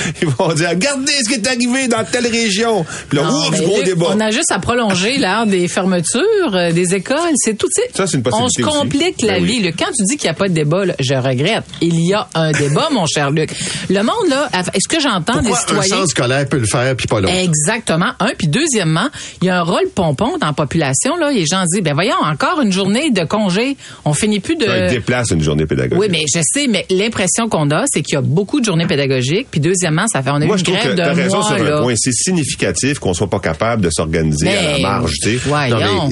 ils 0.22 0.28
vont 0.28 0.52
dire 0.54 0.70
regardez 0.70 1.12
ce 1.24 1.28
qui 1.28 1.34
est 1.34 1.46
arrivé 1.46 1.88
dans 1.88 2.04
telle 2.04 2.26
région 2.26 2.84
puis 3.08 3.18
là 3.18 3.24
Non, 3.24 3.30
ouf, 3.40 3.50
mais 3.52 3.60
gros 3.60 3.76
Luc, 3.76 3.84
débat 3.86 4.06
On 4.14 4.20
a 4.20 4.30
juste 4.30 4.50
à 4.52 4.58
prolonger 4.58 5.18
l'heure 5.18 5.46
des 5.52 5.68
fermetures 5.68 6.54
euh, 6.54 6.72
des 6.72 6.94
écoles. 6.94 7.16
C'est 7.36 7.56
tout. 7.56 7.68
Ça, 7.94 8.06
c'est 8.06 8.16
une 8.18 8.22
On 8.26 8.48
se 8.48 8.60
possibilité 8.60 8.64
aussi. 8.64 8.78
complique 8.78 9.22
la 9.22 9.34
Ben 9.34 9.42
oui. 9.42 9.48
vie. 9.58 9.60
Luc. 9.60 9.76
Quand 9.78 9.90
tu 9.96 10.04
dis 10.04 10.16
qu'il 10.16 10.28
n'y 10.28 10.34
a 10.34 10.38
pas 10.38 10.48
de 10.48 10.54
débat, 10.54 10.84
là, 10.84 10.94
je 10.98 11.14
regrette. 11.14 11.64
Il 11.80 12.00
y 12.04 12.12
a 12.14 12.28
un 12.34 12.52
débat, 12.52 12.88
mon 12.92 13.06
cher 13.06 13.30
Luc. 13.30 13.50
Le 13.90 14.02
monde, 14.02 14.28
là, 14.28 14.48
est-ce 14.74 14.88
que 14.88 15.00
j'entends 15.00 15.40
des 15.42 15.50
un 15.50 15.54
citoyens... 15.56 15.82
centre 15.82 16.08
scolaire 16.08 16.46
peut 16.48 16.58
le 16.58 16.66
faire 16.66 16.94
puis 16.96 17.06
pas 17.06 17.20
l'autre? 17.20 17.34
Exactement. 17.34 18.12
Un. 18.20 18.30
Puis 18.36 18.48
deuxièmement, 18.48 19.08
il 19.40 19.46
y 19.46 19.50
a 19.50 19.58
un 19.58 19.62
rôle 19.62 19.88
pompon 19.94 20.36
dans 20.38 20.46
la 20.48 20.52
population. 20.52 21.16
Là. 21.16 21.30
Les 21.30 21.46
gens 21.46 21.64
disent, 21.64 21.82
ben 21.82 21.94
voyons, 21.94 22.16
encore 22.22 22.60
une 22.60 22.72
journée 22.72 23.10
de 23.10 23.24
congé. 23.24 23.76
On 24.04 24.12
finit 24.12 24.40
plus 24.40 24.56
de... 24.56 24.64
Ça, 24.64 24.78
ils 24.86 24.90
déplacent 24.90 25.30
une 25.30 25.42
journée 25.42 25.66
pédagogique 25.66 26.00
Oui, 26.00 26.08
mais 26.10 26.24
je 26.32 26.40
sais, 26.42 26.66
mais 26.68 26.86
l'impression 26.90 27.48
qu'on 27.48 27.70
a, 27.70 27.84
c'est 27.86 28.02
qu'il 28.02 28.14
y 28.14 28.18
a 28.18 28.22
beaucoup 28.22 28.60
de 28.60 28.64
journées 28.64 28.86
pédagogiques. 28.86 29.48
Puis 29.50 29.60
deuxièmement, 29.62 30.06
ça 30.06 30.22
fait, 30.22 30.30
on 30.30 30.34
a 30.34 30.44
eu 30.44 30.46
Moi, 30.46 30.56
une 30.56 30.58
je 30.58 30.64
trouve 30.64 30.76
que 30.78 30.88
t'as 30.96 31.14
de 31.14 31.20
raison 31.20 31.38
mois, 31.38 31.46
sur 31.46 31.54
un 31.78 31.82
point. 31.82 31.94
C'est 31.96 32.12
significatif 32.12 32.98
qu'on 32.98 33.14
soit 33.14 33.30
pas 33.30 33.38
capable 33.38 33.82
de 33.82 33.88
s'organiser 33.90 34.48
à 34.48 34.72
la 34.72 34.78
marge, 34.80 35.14
tu 35.22 35.38
sais. 35.38 35.48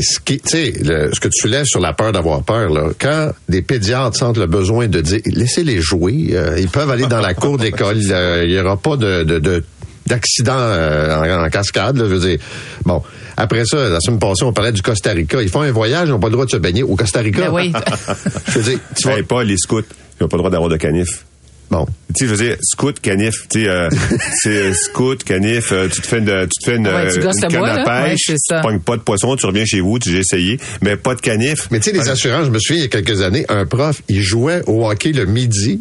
ce, 0.01 0.21
qui- 0.21 0.41
tu 0.41 0.49
sais, 0.49 0.73
le- 0.83 1.11
ce 1.13 1.21
que 1.21 1.29
tu 1.29 1.49
lèves 1.49 1.67
sur 1.67 1.81
la 1.81 1.93
peur 1.93 2.13
d'avoir 2.13 2.43
peur, 2.43 2.71
là, 2.71 2.89
quand 2.99 3.33
des 3.49 3.63
pédiatres 3.63 4.17
sentent 4.17 4.39
le 4.39 4.47
besoin 4.47 4.89
de 4.89 5.01
dire 5.01 5.21
laissez-les 5.27 5.81
jouer, 5.81 6.31
euh, 6.33 6.57
ils 6.59 6.69
peuvent 6.69 6.91
aller 6.91 7.07
dans 7.07 7.21
la 7.21 7.35
cour 7.35 7.59
d'école, 7.59 7.99
euh, 8.11 8.45
il 8.47 8.53
y 8.53 8.59
aura 8.61 8.77
pas 8.77 8.97
de, 8.97 9.25
de, 9.25 9.39
de- 9.39 9.65
d'accident 10.07 10.55
euh, 10.57 11.41
en, 11.41 11.45
en 11.47 11.49
cascade, 11.51 11.97
là, 11.99 12.05
je 12.09 12.15
veux 12.15 12.29
dire. 12.31 12.39
Bon, 12.85 13.03
après 13.37 13.65
ça, 13.65 13.89
la 13.89 14.01
semaine 14.01 14.19
passée, 14.19 14.45
on 14.45 14.53
parlait 14.53 14.73
du 14.73 14.83
Costa 14.83 15.11
Rica. 15.13 15.41
Ils 15.41 15.49
font 15.49 15.61
un 15.63 15.71
voyage, 15.71 16.09
ils 16.09 16.11
n'ont 16.11 16.19
pas 16.19 16.27
le 16.29 16.33
droit 16.33 16.47
de 16.47 16.51
se 16.51 16.57
baigner 16.57 16.83
au 16.83 16.97
Costa 16.97 17.21
Rica. 17.21 17.43
Ben 17.43 17.53
oui. 17.53 17.73
je 18.49 18.59
veux 18.59 18.71
dire, 18.71 18.79
tu 18.97 19.07
vas, 19.09 19.17
Hey, 19.19 19.23
pas 19.23 19.45
les 19.45 19.57
scouts. 19.57 19.83
Ils 20.19 20.23
n'ont 20.25 20.29
pas 20.29 20.37
le 20.37 20.41
droit 20.41 20.51
d'avoir 20.51 20.69
de 20.69 20.77
canif. 20.77 21.25
Bon. 21.71 21.87
Tu 22.17 22.25
sais, 22.27 22.27
je 22.27 22.35
veux 22.35 22.45
dire, 22.49 22.57
scout, 22.63 22.99
canif, 23.01 23.35
tu 23.49 23.63
sais, 23.63 23.69
euh, 23.69 23.89
c'est 24.43 24.75
scout, 24.75 25.23
canif, 25.23 25.71
euh, 25.71 25.89
tu 25.89 26.01
te 26.01 26.07
fais 26.07 26.19
une, 26.19 26.27
tu 26.49 26.59
te 26.61 26.65
fais 26.65 26.77
une, 26.77 26.89
Ouais, 26.89 27.13
tu 27.13 27.21
gosses 27.21 27.37
une 27.37 27.43
le 27.45 27.49
canne 27.49 27.61
bois, 27.61 27.69
à 27.71 27.77
là? 27.77 28.03
pêche, 28.09 28.29
Ouais, 28.29 28.35
tu 28.49 28.61
pognes 28.63 28.81
pas 28.81 28.97
de 28.97 29.03
poisson, 29.03 29.37
tu 29.37 29.47
reviens 29.47 29.65
chez 29.65 29.81
vous, 29.81 29.99
tu 30.01 30.11
j'ai 30.11 30.19
essayé, 30.19 30.59
mais 30.83 30.97
pas 30.97 31.15
de 31.15 31.21
canif. 31.21 31.69
Mais 31.71 31.79
tu 31.79 31.91
sais, 31.91 31.97
les 31.97 32.09
assurances, 32.09 32.47
je 32.47 32.51
me 32.51 32.59
souviens, 32.59 32.83
il 32.83 32.85
y 32.85 32.87
a 32.87 32.89
quelques 33.01 33.23
années, 33.23 33.47
un 33.49 33.67
prof, 33.67 34.03
il 34.09 34.21
jouait 34.21 34.63
au 34.67 34.89
hockey 34.91 35.13
le 35.13 35.27
midi. 35.27 35.81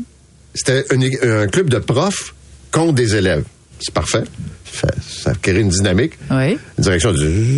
C'était 0.53 0.84
une- 0.93 1.10
un 1.24 1.48
club 1.48 1.69
de 1.69 1.79
profs 1.79 2.34
contre 2.72 2.93
des 2.93 3.15
élèves. 3.15 3.43
C'est 3.79 3.93
parfait. 3.93 4.24
Ça, 4.72 4.88
ça 5.01 5.34
crée 5.41 5.60
une 5.60 5.69
dynamique. 5.69 6.13
Oui. 6.29 6.58
La 6.77 6.84
direction 6.84 7.13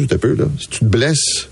t'es 0.08 0.18
peu, 0.18 0.36
là. 0.36 0.46
Si 0.60 0.68
tu 0.70 0.80
te 0.80 0.86
blesses, 0.86 1.50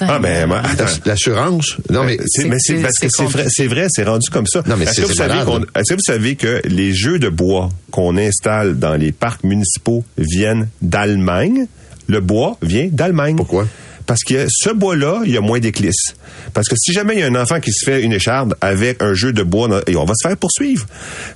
Ah, 0.00 0.18
ben, 0.18 0.46
moi, 0.46 0.60
attends. 0.64 0.84
l'assurance? 1.04 1.76
Non, 1.90 2.04
mais 2.04 2.18
c'est, 2.26 2.44
mais 2.44 2.56
c'est 2.58 2.76
c'est- 2.76 2.82
parce 2.82 2.98
que 2.98 3.08
c'est 3.08 3.16
c'est 3.16 3.24
vrai, 3.30 3.46
c'est 3.48 3.66
vrai, 3.66 3.86
c'est 3.90 4.04
rendu 4.04 4.28
comme 4.30 4.46
ça. 4.46 4.62
Non, 4.66 4.76
mais 4.76 4.84
est-ce 4.84 4.94
c'est- 4.94 5.02
que 5.02 5.06
vous 5.08 5.14
savez 5.14 5.34
malade. 5.34 5.46
qu'on, 5.46 5.60
est-ce 5.80 5.90
que 5.90 5.94
vous 5.94 6.04
savez 6.06 6.36
que 6.36 6.60
les 6.64 6.92
jeux 6.94 7.18
de 7.18 7.28
bois 7.28 7.68
qu'on 7.90 8.16
installe 8.16 8.78
dans 8.78 8.94
les 8.94 9.12
parcs 9.12 9.44
municipaux 9.44 10.04
viennent 10.18 10.68
d'Allemagne? 10.80 11.66
Le 12.08 12.20
bois 12.20 12.56
vient 12.62 12.88
d'Allemagne. 12.90 13.36
Pourquoi? 13.36 13.66
Parce 14.06 14.24
que 14.24 14.46
ce 14.50 14.70
bois-là, 14.70 15.22
il 15.24 15.30
y 15.32 15.36
a 15.36 15.40
moins 15.40 15.60
d'éclisses. 15.60 16.14
Parce 16.52 16.68
que 16.68 16.74
si 16.76 16.92
jamais 16.92 17.14
il 17.14 17.20
y 17.20 17.22
a 17.22 17.26
un 17.26 17.36
enfant 17.36 17.60
qui 17.60 17.72
se 17.72 17.84
fait 17.84 18.02
une 18.02 18.12
écharde 18.12 18.56
avec 18.60 19.00
un 19.00 19.14
jeu 19.14 19.32
de 19.32 19.42
bois, 19.44 19.68
dans- 19.68 19.80
et 19.86 19.94
on 19.96 20.04
va 20.04 20.14
se 20.16 20.26
faire 20.28 20.36
poursuivre. 20.36 20.84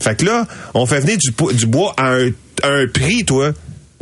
Fait 0.01 0.17
que 0.19 0.25
là, 0.25 0.47
on 0.75 0.85
fait 0.85 0.99
venir 1.01 1.17
du, 1.17 1.67
bois 1.67 1.95
à 1.97 2.15
un, 2.15 2.31
à 2.63 2.69
un 2.69 2.87
prix, 2.89 3.25
toi. 3.25 3.53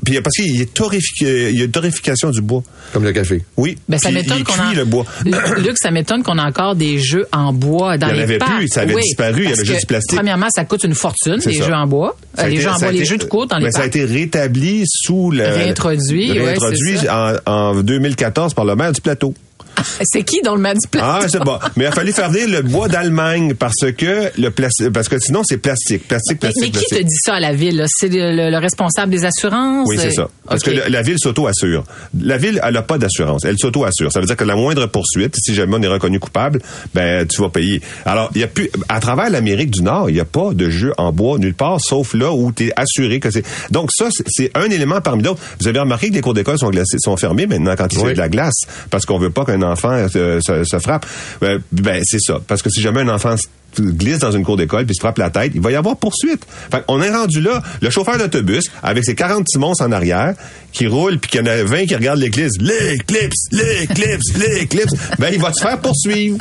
Puis 0.05 0.21
parce 0.21 0.35
qu'il 0.37 0.57
y 0.59 0.63
a 0.63 0.65
torréfic- 0.65 1.23
il 1.23 1.57
y 1.59 1.63
a 1.63 1.65
une 1.65 1.71
torréfication 1.71 2.31
du 2.31 2.41
bois. 2.41 2.63
comme 2.93 3.05
le 3.05 3.13
café. 3.13 3.43
Oui. 3.57 3.77
Ben, 3.89 3.99
ça 3.99 4.11
m'étonne 4.11 4.45
qu'on 4.45 4.53
a... 4.61 4.75
le 4.75 4.85
bois. 4.85 5.05
Luc, 5.25 5.77
ça 5.81 5.91
m'étonne 5.91 6.23
qu'on 6.23 6.39
a 6.39 6.45
encore 6.47 6.75
des 6.77 6.99
jeux 6.99 7.27
en 7.33 7.53
bois 7.53 7.99
dans 7.99 8.09
Il 8.09 8.11
y 8.11 8.13
en 8.13 8.17
les 8.19 8.23
avait 8.23 8.39
parcs. 8.39 8.57
plus, 8.59 8.69
ça 8.69 8.83
avait 8.83 8.95
Oui, 8.95 9.03
disparu, 9.03 9.43
il 9.45 9.51
y 9.51 9.53
avait 9.53 9.65
juste 9.65 9.81
du 9.81 9.87
plastique. 9.87 10.17
Premièrement, 10.17 10.47
ça 10.55 10.65
coûte 10.65 10.85
une 10.85 10.95
fortune, 10.95 11.41
les 11.45 11.55
ça. 11.55 11.67
jeux 11.67 11.73
en 11.75 11.87
bois. 11.87 12.17
Euh, 12.39 12.47
les 12.47 12.55
été- 12.55 12.63
jeux 12.63 12.69
en 12.69 12.73
ça 12.73 12.77
a 12.77 12.89
bois, 12.89 12.93
les 12.93 12.99
été- 12.99 13.07
jeux 13.07 13.19
de 13.19 13.25
courte 13.25 13.51
dans 13.51 13.59
les 13.59 13.65
ben, 13.67 13.73
Ça 13.73 13.79
a 13.79 13.83
parcs. 13.83 13.97
été 13.97 14.05
rétabli 14.05 14.85
sous 14.87 15.31
le... 15.31 15.45
Réintroduit, 15.45 16.33
réintroduit 16.33 16.99
en 17.47 17.83
2014 17.83 18.55
par 18.55 18.65
le 18.65 18.77
maire 18.77 18.93
du 18.93 19.01
plateau. 19.01 19.35
C'est 20.03 20.23
qui 20.23 20.41
dans 20.43 20.55
le 20.55 20.61
mat 20.61 20.75
du 20.75 20.89
plat? 20.89 21.19
Ah, 21.23 21.29
c'est 21.29 21.43
bon. 21.43 21.59
Mais 21.77 21.85
il 21.85 21.87
a 21.89 21.93
fallu 21.93 22.13
faire 22.13 22.31
venir 22.31 22.49
le 22.49 22.63
bois 22.63 22.89
d'Allemagne 22.89 23.55
parce 23.55 23.91
que 23.97 24.31
le 24.41 24.51
plastique, 24.51 24.91
parce 24.91 25.09
que 25.09 25.19
sinon 25.19 25.43
c'est 25.45 25.59
plastique, 25.59 26.07
plastique, 26.09 26.39
Mais, 26.43 26.49
plastique, 26.51 26.63
mais 26.63 26.67
qui 26.71 26.73
plastique. 26.87 26.99
te 26.99 27.03
dit 27.05 27.19
ça 27.25 27.35
à 27.35 27.41
la 27.41 27.53
ville? 27.53 27.85
C'est 27.89 28.09
le, 28.09 28.35
le- 28.35 28.51
le 28.51 28.59
responsable 28.59 29.11
des 29.13 29.25
assurances? 29.25 29.87
Oui, 29.89 29.97
c'est 29.99 30.11
ça. 30.13 30.29
Parce 30.47 30.61
OK. 30.63 30.67
que 30.67 30.71
le- 30.77 30.83
la 30.89 31.03
ville 31.03 31.19
s'auto-assure. 31.19 31.85
La 32.21 32.37
ville, 32.37 32.61
elle 32.63 32.75
n'a 32.75 32.83
pas 32.83 32.99
d'assurance. 32.99 33.45
Elle 33.45 33.59
s'auto-assure. 33.59 34.13
Ça 34.13 34.21
veut 34.21 34.27
dire 34.27 34.37
que 34.37 34.45
la 34.45 34.57
moindre 34.57 34.87
poursuite, 34.87 35.35
si 35.37 35.55
jamais 35.55 35.77
on 35.79 35.83
est 35.83 35.89
reconnu 35.89 36.21
coupable, 36.21 36.61
ben, 36.95 37.27
tu 37.27 37.41
vas 37.41 37.49
payer. 37.49 37.81
Alors, 38.05 38.31
il 38.35 38.41
y 38.41 38.45
a 38.45 38.49
plus, 38.49 38.71
à 38.89 39.01
travers 39.01 39.31
l'Amérique 39.31 39.71
du 39.71 39.83
Nord, 39.83 40.11
il 40.11 40.15
n'y 40.15 40.21
a 40.21 40.25
pas 40.25 40.53
de 40.55 40.71
jeu 40.71 40.93
en 40.99 41.13
bois 41.13 41.39
nulle 41.39 41.55
part, 41.55 41.81
sauf 41.81 42.15
là 42.15 42.33
où 42.33 42.53
tu 42.53 42.67
es 42.69 42.73
assuré 42.77 43.21
que 43.21 43.31
c'est. 43.31 43.45
Donc, 43.71 43.91
ça, 43.93 44.09
c'est- 44.27 44.51
un 44.57 44.71
élément 44.71 45.01
parmi 45.01 45.23
d'autres. 45.23 45.41
Vous 45.61 45.69
avez 45.69 45.81
remarqué 45.81 46.09
que 46.11 46.15
les 46.15 46.21
cours 46.21 46.35
d'école 46.35 46.59
sont 46.59 46.71
glacés, 46.71 46.99
sont 46.99 47.17
fermés 47.17 47.47
maintenant 47.47 47.75
quand 47.77 47.93
il 47.93 47.99
y 47.99 48.03
a 48.03 48.05
Oui. 48.07 48.13
de 48.13 48.19
la 48.19 48.29
glace, 48.29 48.55
parce 48.91 49.07
qu'on 49.07 49.19
veut 49.19 49.31
pas 49.31 49.45
qu'un 49.45 49.63
enfant 49.65 49.91
euh, 50.17 50.41
se, 50.41 50.65
se 50.65 50.79
frappe. 50.79 51.07
Ben, 51.41 51.61
ben, 51.73 52.01
c'est 52.05 52.21
ça. 52.21 52.41
Parce 52.47 52.63
que 52.63 52.71
si 52.71 52.81
jamais 52.81 53.01
un 53.01 53.09
enfant 53.09 53.35
glisse 53.81 54.21
dans 54.21 54.31
une 54.31 54.45
cour 54.45 54.57
d'école 54.57 54.87
puis 54.87 54.95
se 54.95 55.01
frappe 55.01 55.19
la 55.19 55.31
tête, 55.31 55.51
il 55.55 55.61
va 55.61 55.73
y 55.73 55.75
avoir 55.75 55.97
poursuite. 55.97 56.47
Fait 56.71 56.85
on 56.87 57.03
est 57.03 57.11
rendu 57.11 57.41
là, 57.41 57.61
le 57.83 57.91
chauffeur 57.91 58.17
d'autobus 58.19 58.71
avec 58.85 59.05
ses 59.05 59.17
40 59.17 59.47
monstres 59.57 59.85
en 59.85 59.91
arrière 59.91 60.35
qui 60.73 60.87
roule 60.87 61.19
puis 61.19 61.29
qu'il 61.33 61.41
y 61.41 61.43
en 61.43 61.47
a 61.47 61.65
20 61.65 61.87
qui 61.87 61.95
regardent 61.97 62.21
l'éclipse, 62.21 62.53
l'éclipse, 62.61 63.49
l'éclipse, 63.51 64.37
l'éclipse, 64.39 64.93
ben 65.19 65.31
il 65.33 65.41
va 65.41 65.53
se 65.53 65.61
faire 65.61 65.81
poursuivre. 65.81 66.39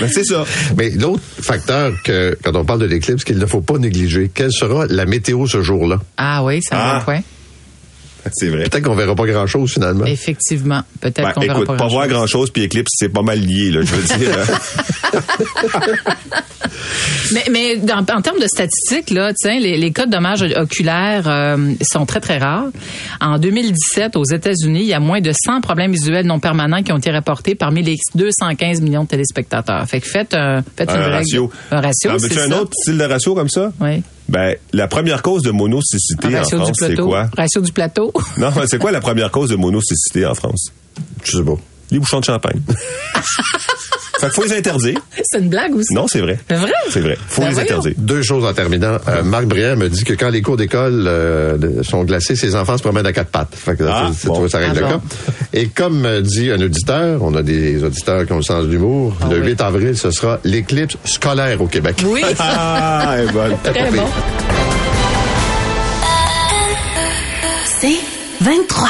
Ben 0.00 0.08
c'est 0.12 0.24
ça. 0.24 0.44
Mais 0.76 0.90
l'autre 0.90 1.22
facteur 1.40 1.92
que, 2.04 2.36
quand 2.42 2.54
on 2.54 2.64
parle 2.64 2.80
de 2.80 2.86
l'éclipse, 2.86 3.24
qu'il 3.24 3.38
ne 3.38 3.46
faut 3.46 3.60
pas 3.62 3.78
négliger, 3.78 4.30
quelle 4.34 4.52
sera 4.52 4.84
la 4.86 5.06
météo 5.06 5.46
ce 5.46 5.62
jour-là? 5.62 5.98
Ah 6.18 6.44
oui, 6.44 6.60
c'est 6.62 6.74
un 6.74 6.78
Ah. 6.78 6.98
bon 6.98 7.04
point. 7.04 7.20
C'est 8.32 8.48
vrai. 8.48 8.64
Peut-être 8.64 8.84
qu'on 8.84 8.94
verra 8.94 9.14
pas 9.14 9.26
grand-chose 9.26 9.72
finalement. 9.72 10.04
Effectivement. 10.06 10.82
Peut-être 11.00 11.22
Ben, 11.22 11.32
qu'on 11.32 11.40
verra 11.40 11.54
écoute, 11.54 11.66
pas 11.66 11.76
pas 11.76 11.86
voir 11.88 12.08
grand-chose. 12.08 12.50
puis 12.50 12.62
éclipse, 12.62 12.90
c'est 12.94 13.08
pas 13.08 13.22
mal 13.22 13.40
lié 13.40 13.70
là, 13.70 13.80
je 13.82 13.94
veux 13.94 14.18
dire. 14.18 14.36
Mais, 17.32 17.44
mais 17.50 17.76
dans- 17.76 17.98
en 17.98 18.22
termes 18.22 18.40
de 18.40 18.46
statistiques, 18.46 19.10
là, 19.10 19.32
les, 19.44 19.76
les 19.76 19.92
cas 19.92 20.06
de 20.06 20.10
dommages 20.10 20.42
oculaires 20.56 21.24
euh, 21.28 21.74
sont 21.82 22.04
très, 22.06 22.20
très 22.20 22.38
rares. 22.38 22.66
En 23.20 23.38
2017, 23.38 24.16
aux 24.16 24.24
États-Unis, 24.24 24.80
il 24.80 24.86
y 24.86 24.92
a 24.94 25.00
moins 25.00 25.20
de 25.20 25.32
100 25.32 25.60
problèmes 25.60 25.92
visuels 25.92 26.26
non 26.26 26.40
permanents 26.40 26.82
qui 26.82 26.92
ont 26.92 26.98
été 26.98 27.10
rapportés 27.10 27.54
parmi 27.54 27.82
les 27.82 27.96
215 28.14 28.80
millions 28.80 29.04
de 29.04 29.08
téléspectateurs. 29.08 29.86
Fait 29.88 30.00
que 30.00 30.08
faites 30.08 30.34
un, 30.34 30.62
faites 30.76 30.90
une 30.90 30.96
un 30.96 31.02
règle- 31.04 31.14
ratio. 31.16 31.50
Un 31.70 31.80
ratio, 31.80 32.10
Ah, 32.12 32.16
c'est 32.18 32.40
un 32.40 32.52
autre 32.52 32.72
style 32.82 32.98
de 32.98 33.04
ratio 33.04 33.34
comme 33.34 33.48
ça? 33.48 33.72
Oui. 33.80 34.02
Ben, 34.30 34.54
la 34.72 34.86
première 34.86 35.22
cause 35.22 35.42
de 35.42 35.50
monocécité 35.50 36.36
Un 36.36 36.42
en 36.42 36.44
France, 36.44 36.70
c'est 36.78 36.94
quoi? 36.94 37.28
Ratio 37.36 37.60
du 37.62 37.72
plateau. 37.72 38.12
Non, 38.38 38.52
c'est 38.68 38.78
quoi 38.78 38.92
la 38.92 39.00
première 39.00 39.32
cause 39.32 39.50
de 39.50 39.56
monocécité 39.56 40.24
en 40.24 40.34
France? 40.36 40.72
Je 41.24 41.38
sais 41.38 41.42
pas. 41.42 41.56
Les 41.90 41.98
bouchons 41.98 42.20
de 42.20 42.24
champagne. 42.24 42.60
fait 44.20 44.26
qu'il 44.26 44.34
faut 44.34 44.44
les 44.44 44.56
interdire. 44.58 45.00
c'est 45.22 45.38
une 45.40 45.48
blague 45.48 45.74
aussi. 45.74 45.92
Non, 45.94 46.06
c'est 46.08 46.20
vrai. 46.20 46.38
C'est 46.48 46.56
vrai? 46.56 46.72
C'est 46.90 47.00
vrai. 47.00 47.18
Faut 47.28 47.42
Ben 47.42 47.48
les 47.48 47.54
voyons. 47.54 47.68
interdire. 47.70 47.94
Deux 47.98 48.22
choses 48.22 48.44
en 48.44 48.52
terminant. 48.52 48.98
Euh, 49.08 49.22
Marc 49.22 49.46
Briand 49.46 49.76
me 49.76 49.88
dit 49.88 50.04
que 50.04 50.12
quand 50.14 50.30
les 50.30 50.42
cours 50.42 50.56
d'école 50.56 51.04
euh, 51.06 51.82
sont 51.82 52.04
glacés, 52.04 52.36
ses 52.36 52.54
enfants 52.54 52.76
se 52.76 52.82
promènent 52.82 53.06
à 53.06 53.12
quatre 53.12 53.30
pattes. 53.30 53.54
Fait 53.54 53.76
que 53.76 53.84
Ah, 53.84 54.10
ça, 54.16 54.28
bon. 54.28 54.40
règle 54.42 54.54
Ah 54.56 54.74
le 54.74 54.80
bon. 54.80 54.88
cas. 54.88 55.00
Et 55.52 55.66
comme 55.68 56.04
euh, 56.06 56.20
dit 56.20 56.50
un 56.50 56.60
auditeur, 56.60 57.22
on 57.22 57.34
a 57.34 57.42
des 57.42 57.82
auditeurs 57.82 58.26
qui 58.26 58.32
ont 58.32 58.36
le 58.36 58.42
sens 58.42 58.64
de 58.66 58.70
l'humour, 58.70 59.16
Ah 59.22 59.26
le 59.30 59.40
oui. 59.40 59.46
8 59.48 59.60
avril, 59.60 59.96
ce 59.96 60.10
sera 60.10 60.38
l'éclipse 60.44 60.96
scolaire 61.04 61.60
au 61.60 61.66
Québec. 61.66 61.96
Oui, 62.06 62.22
Ah, 62.38 63.14
elle 63.18 63.28
est 63.28 63.32
bonne. 63.32 63.56
très 63.64 63.90
bon. 63.90 64.04
C'est 67.80 67.96
23. 68.42 68.88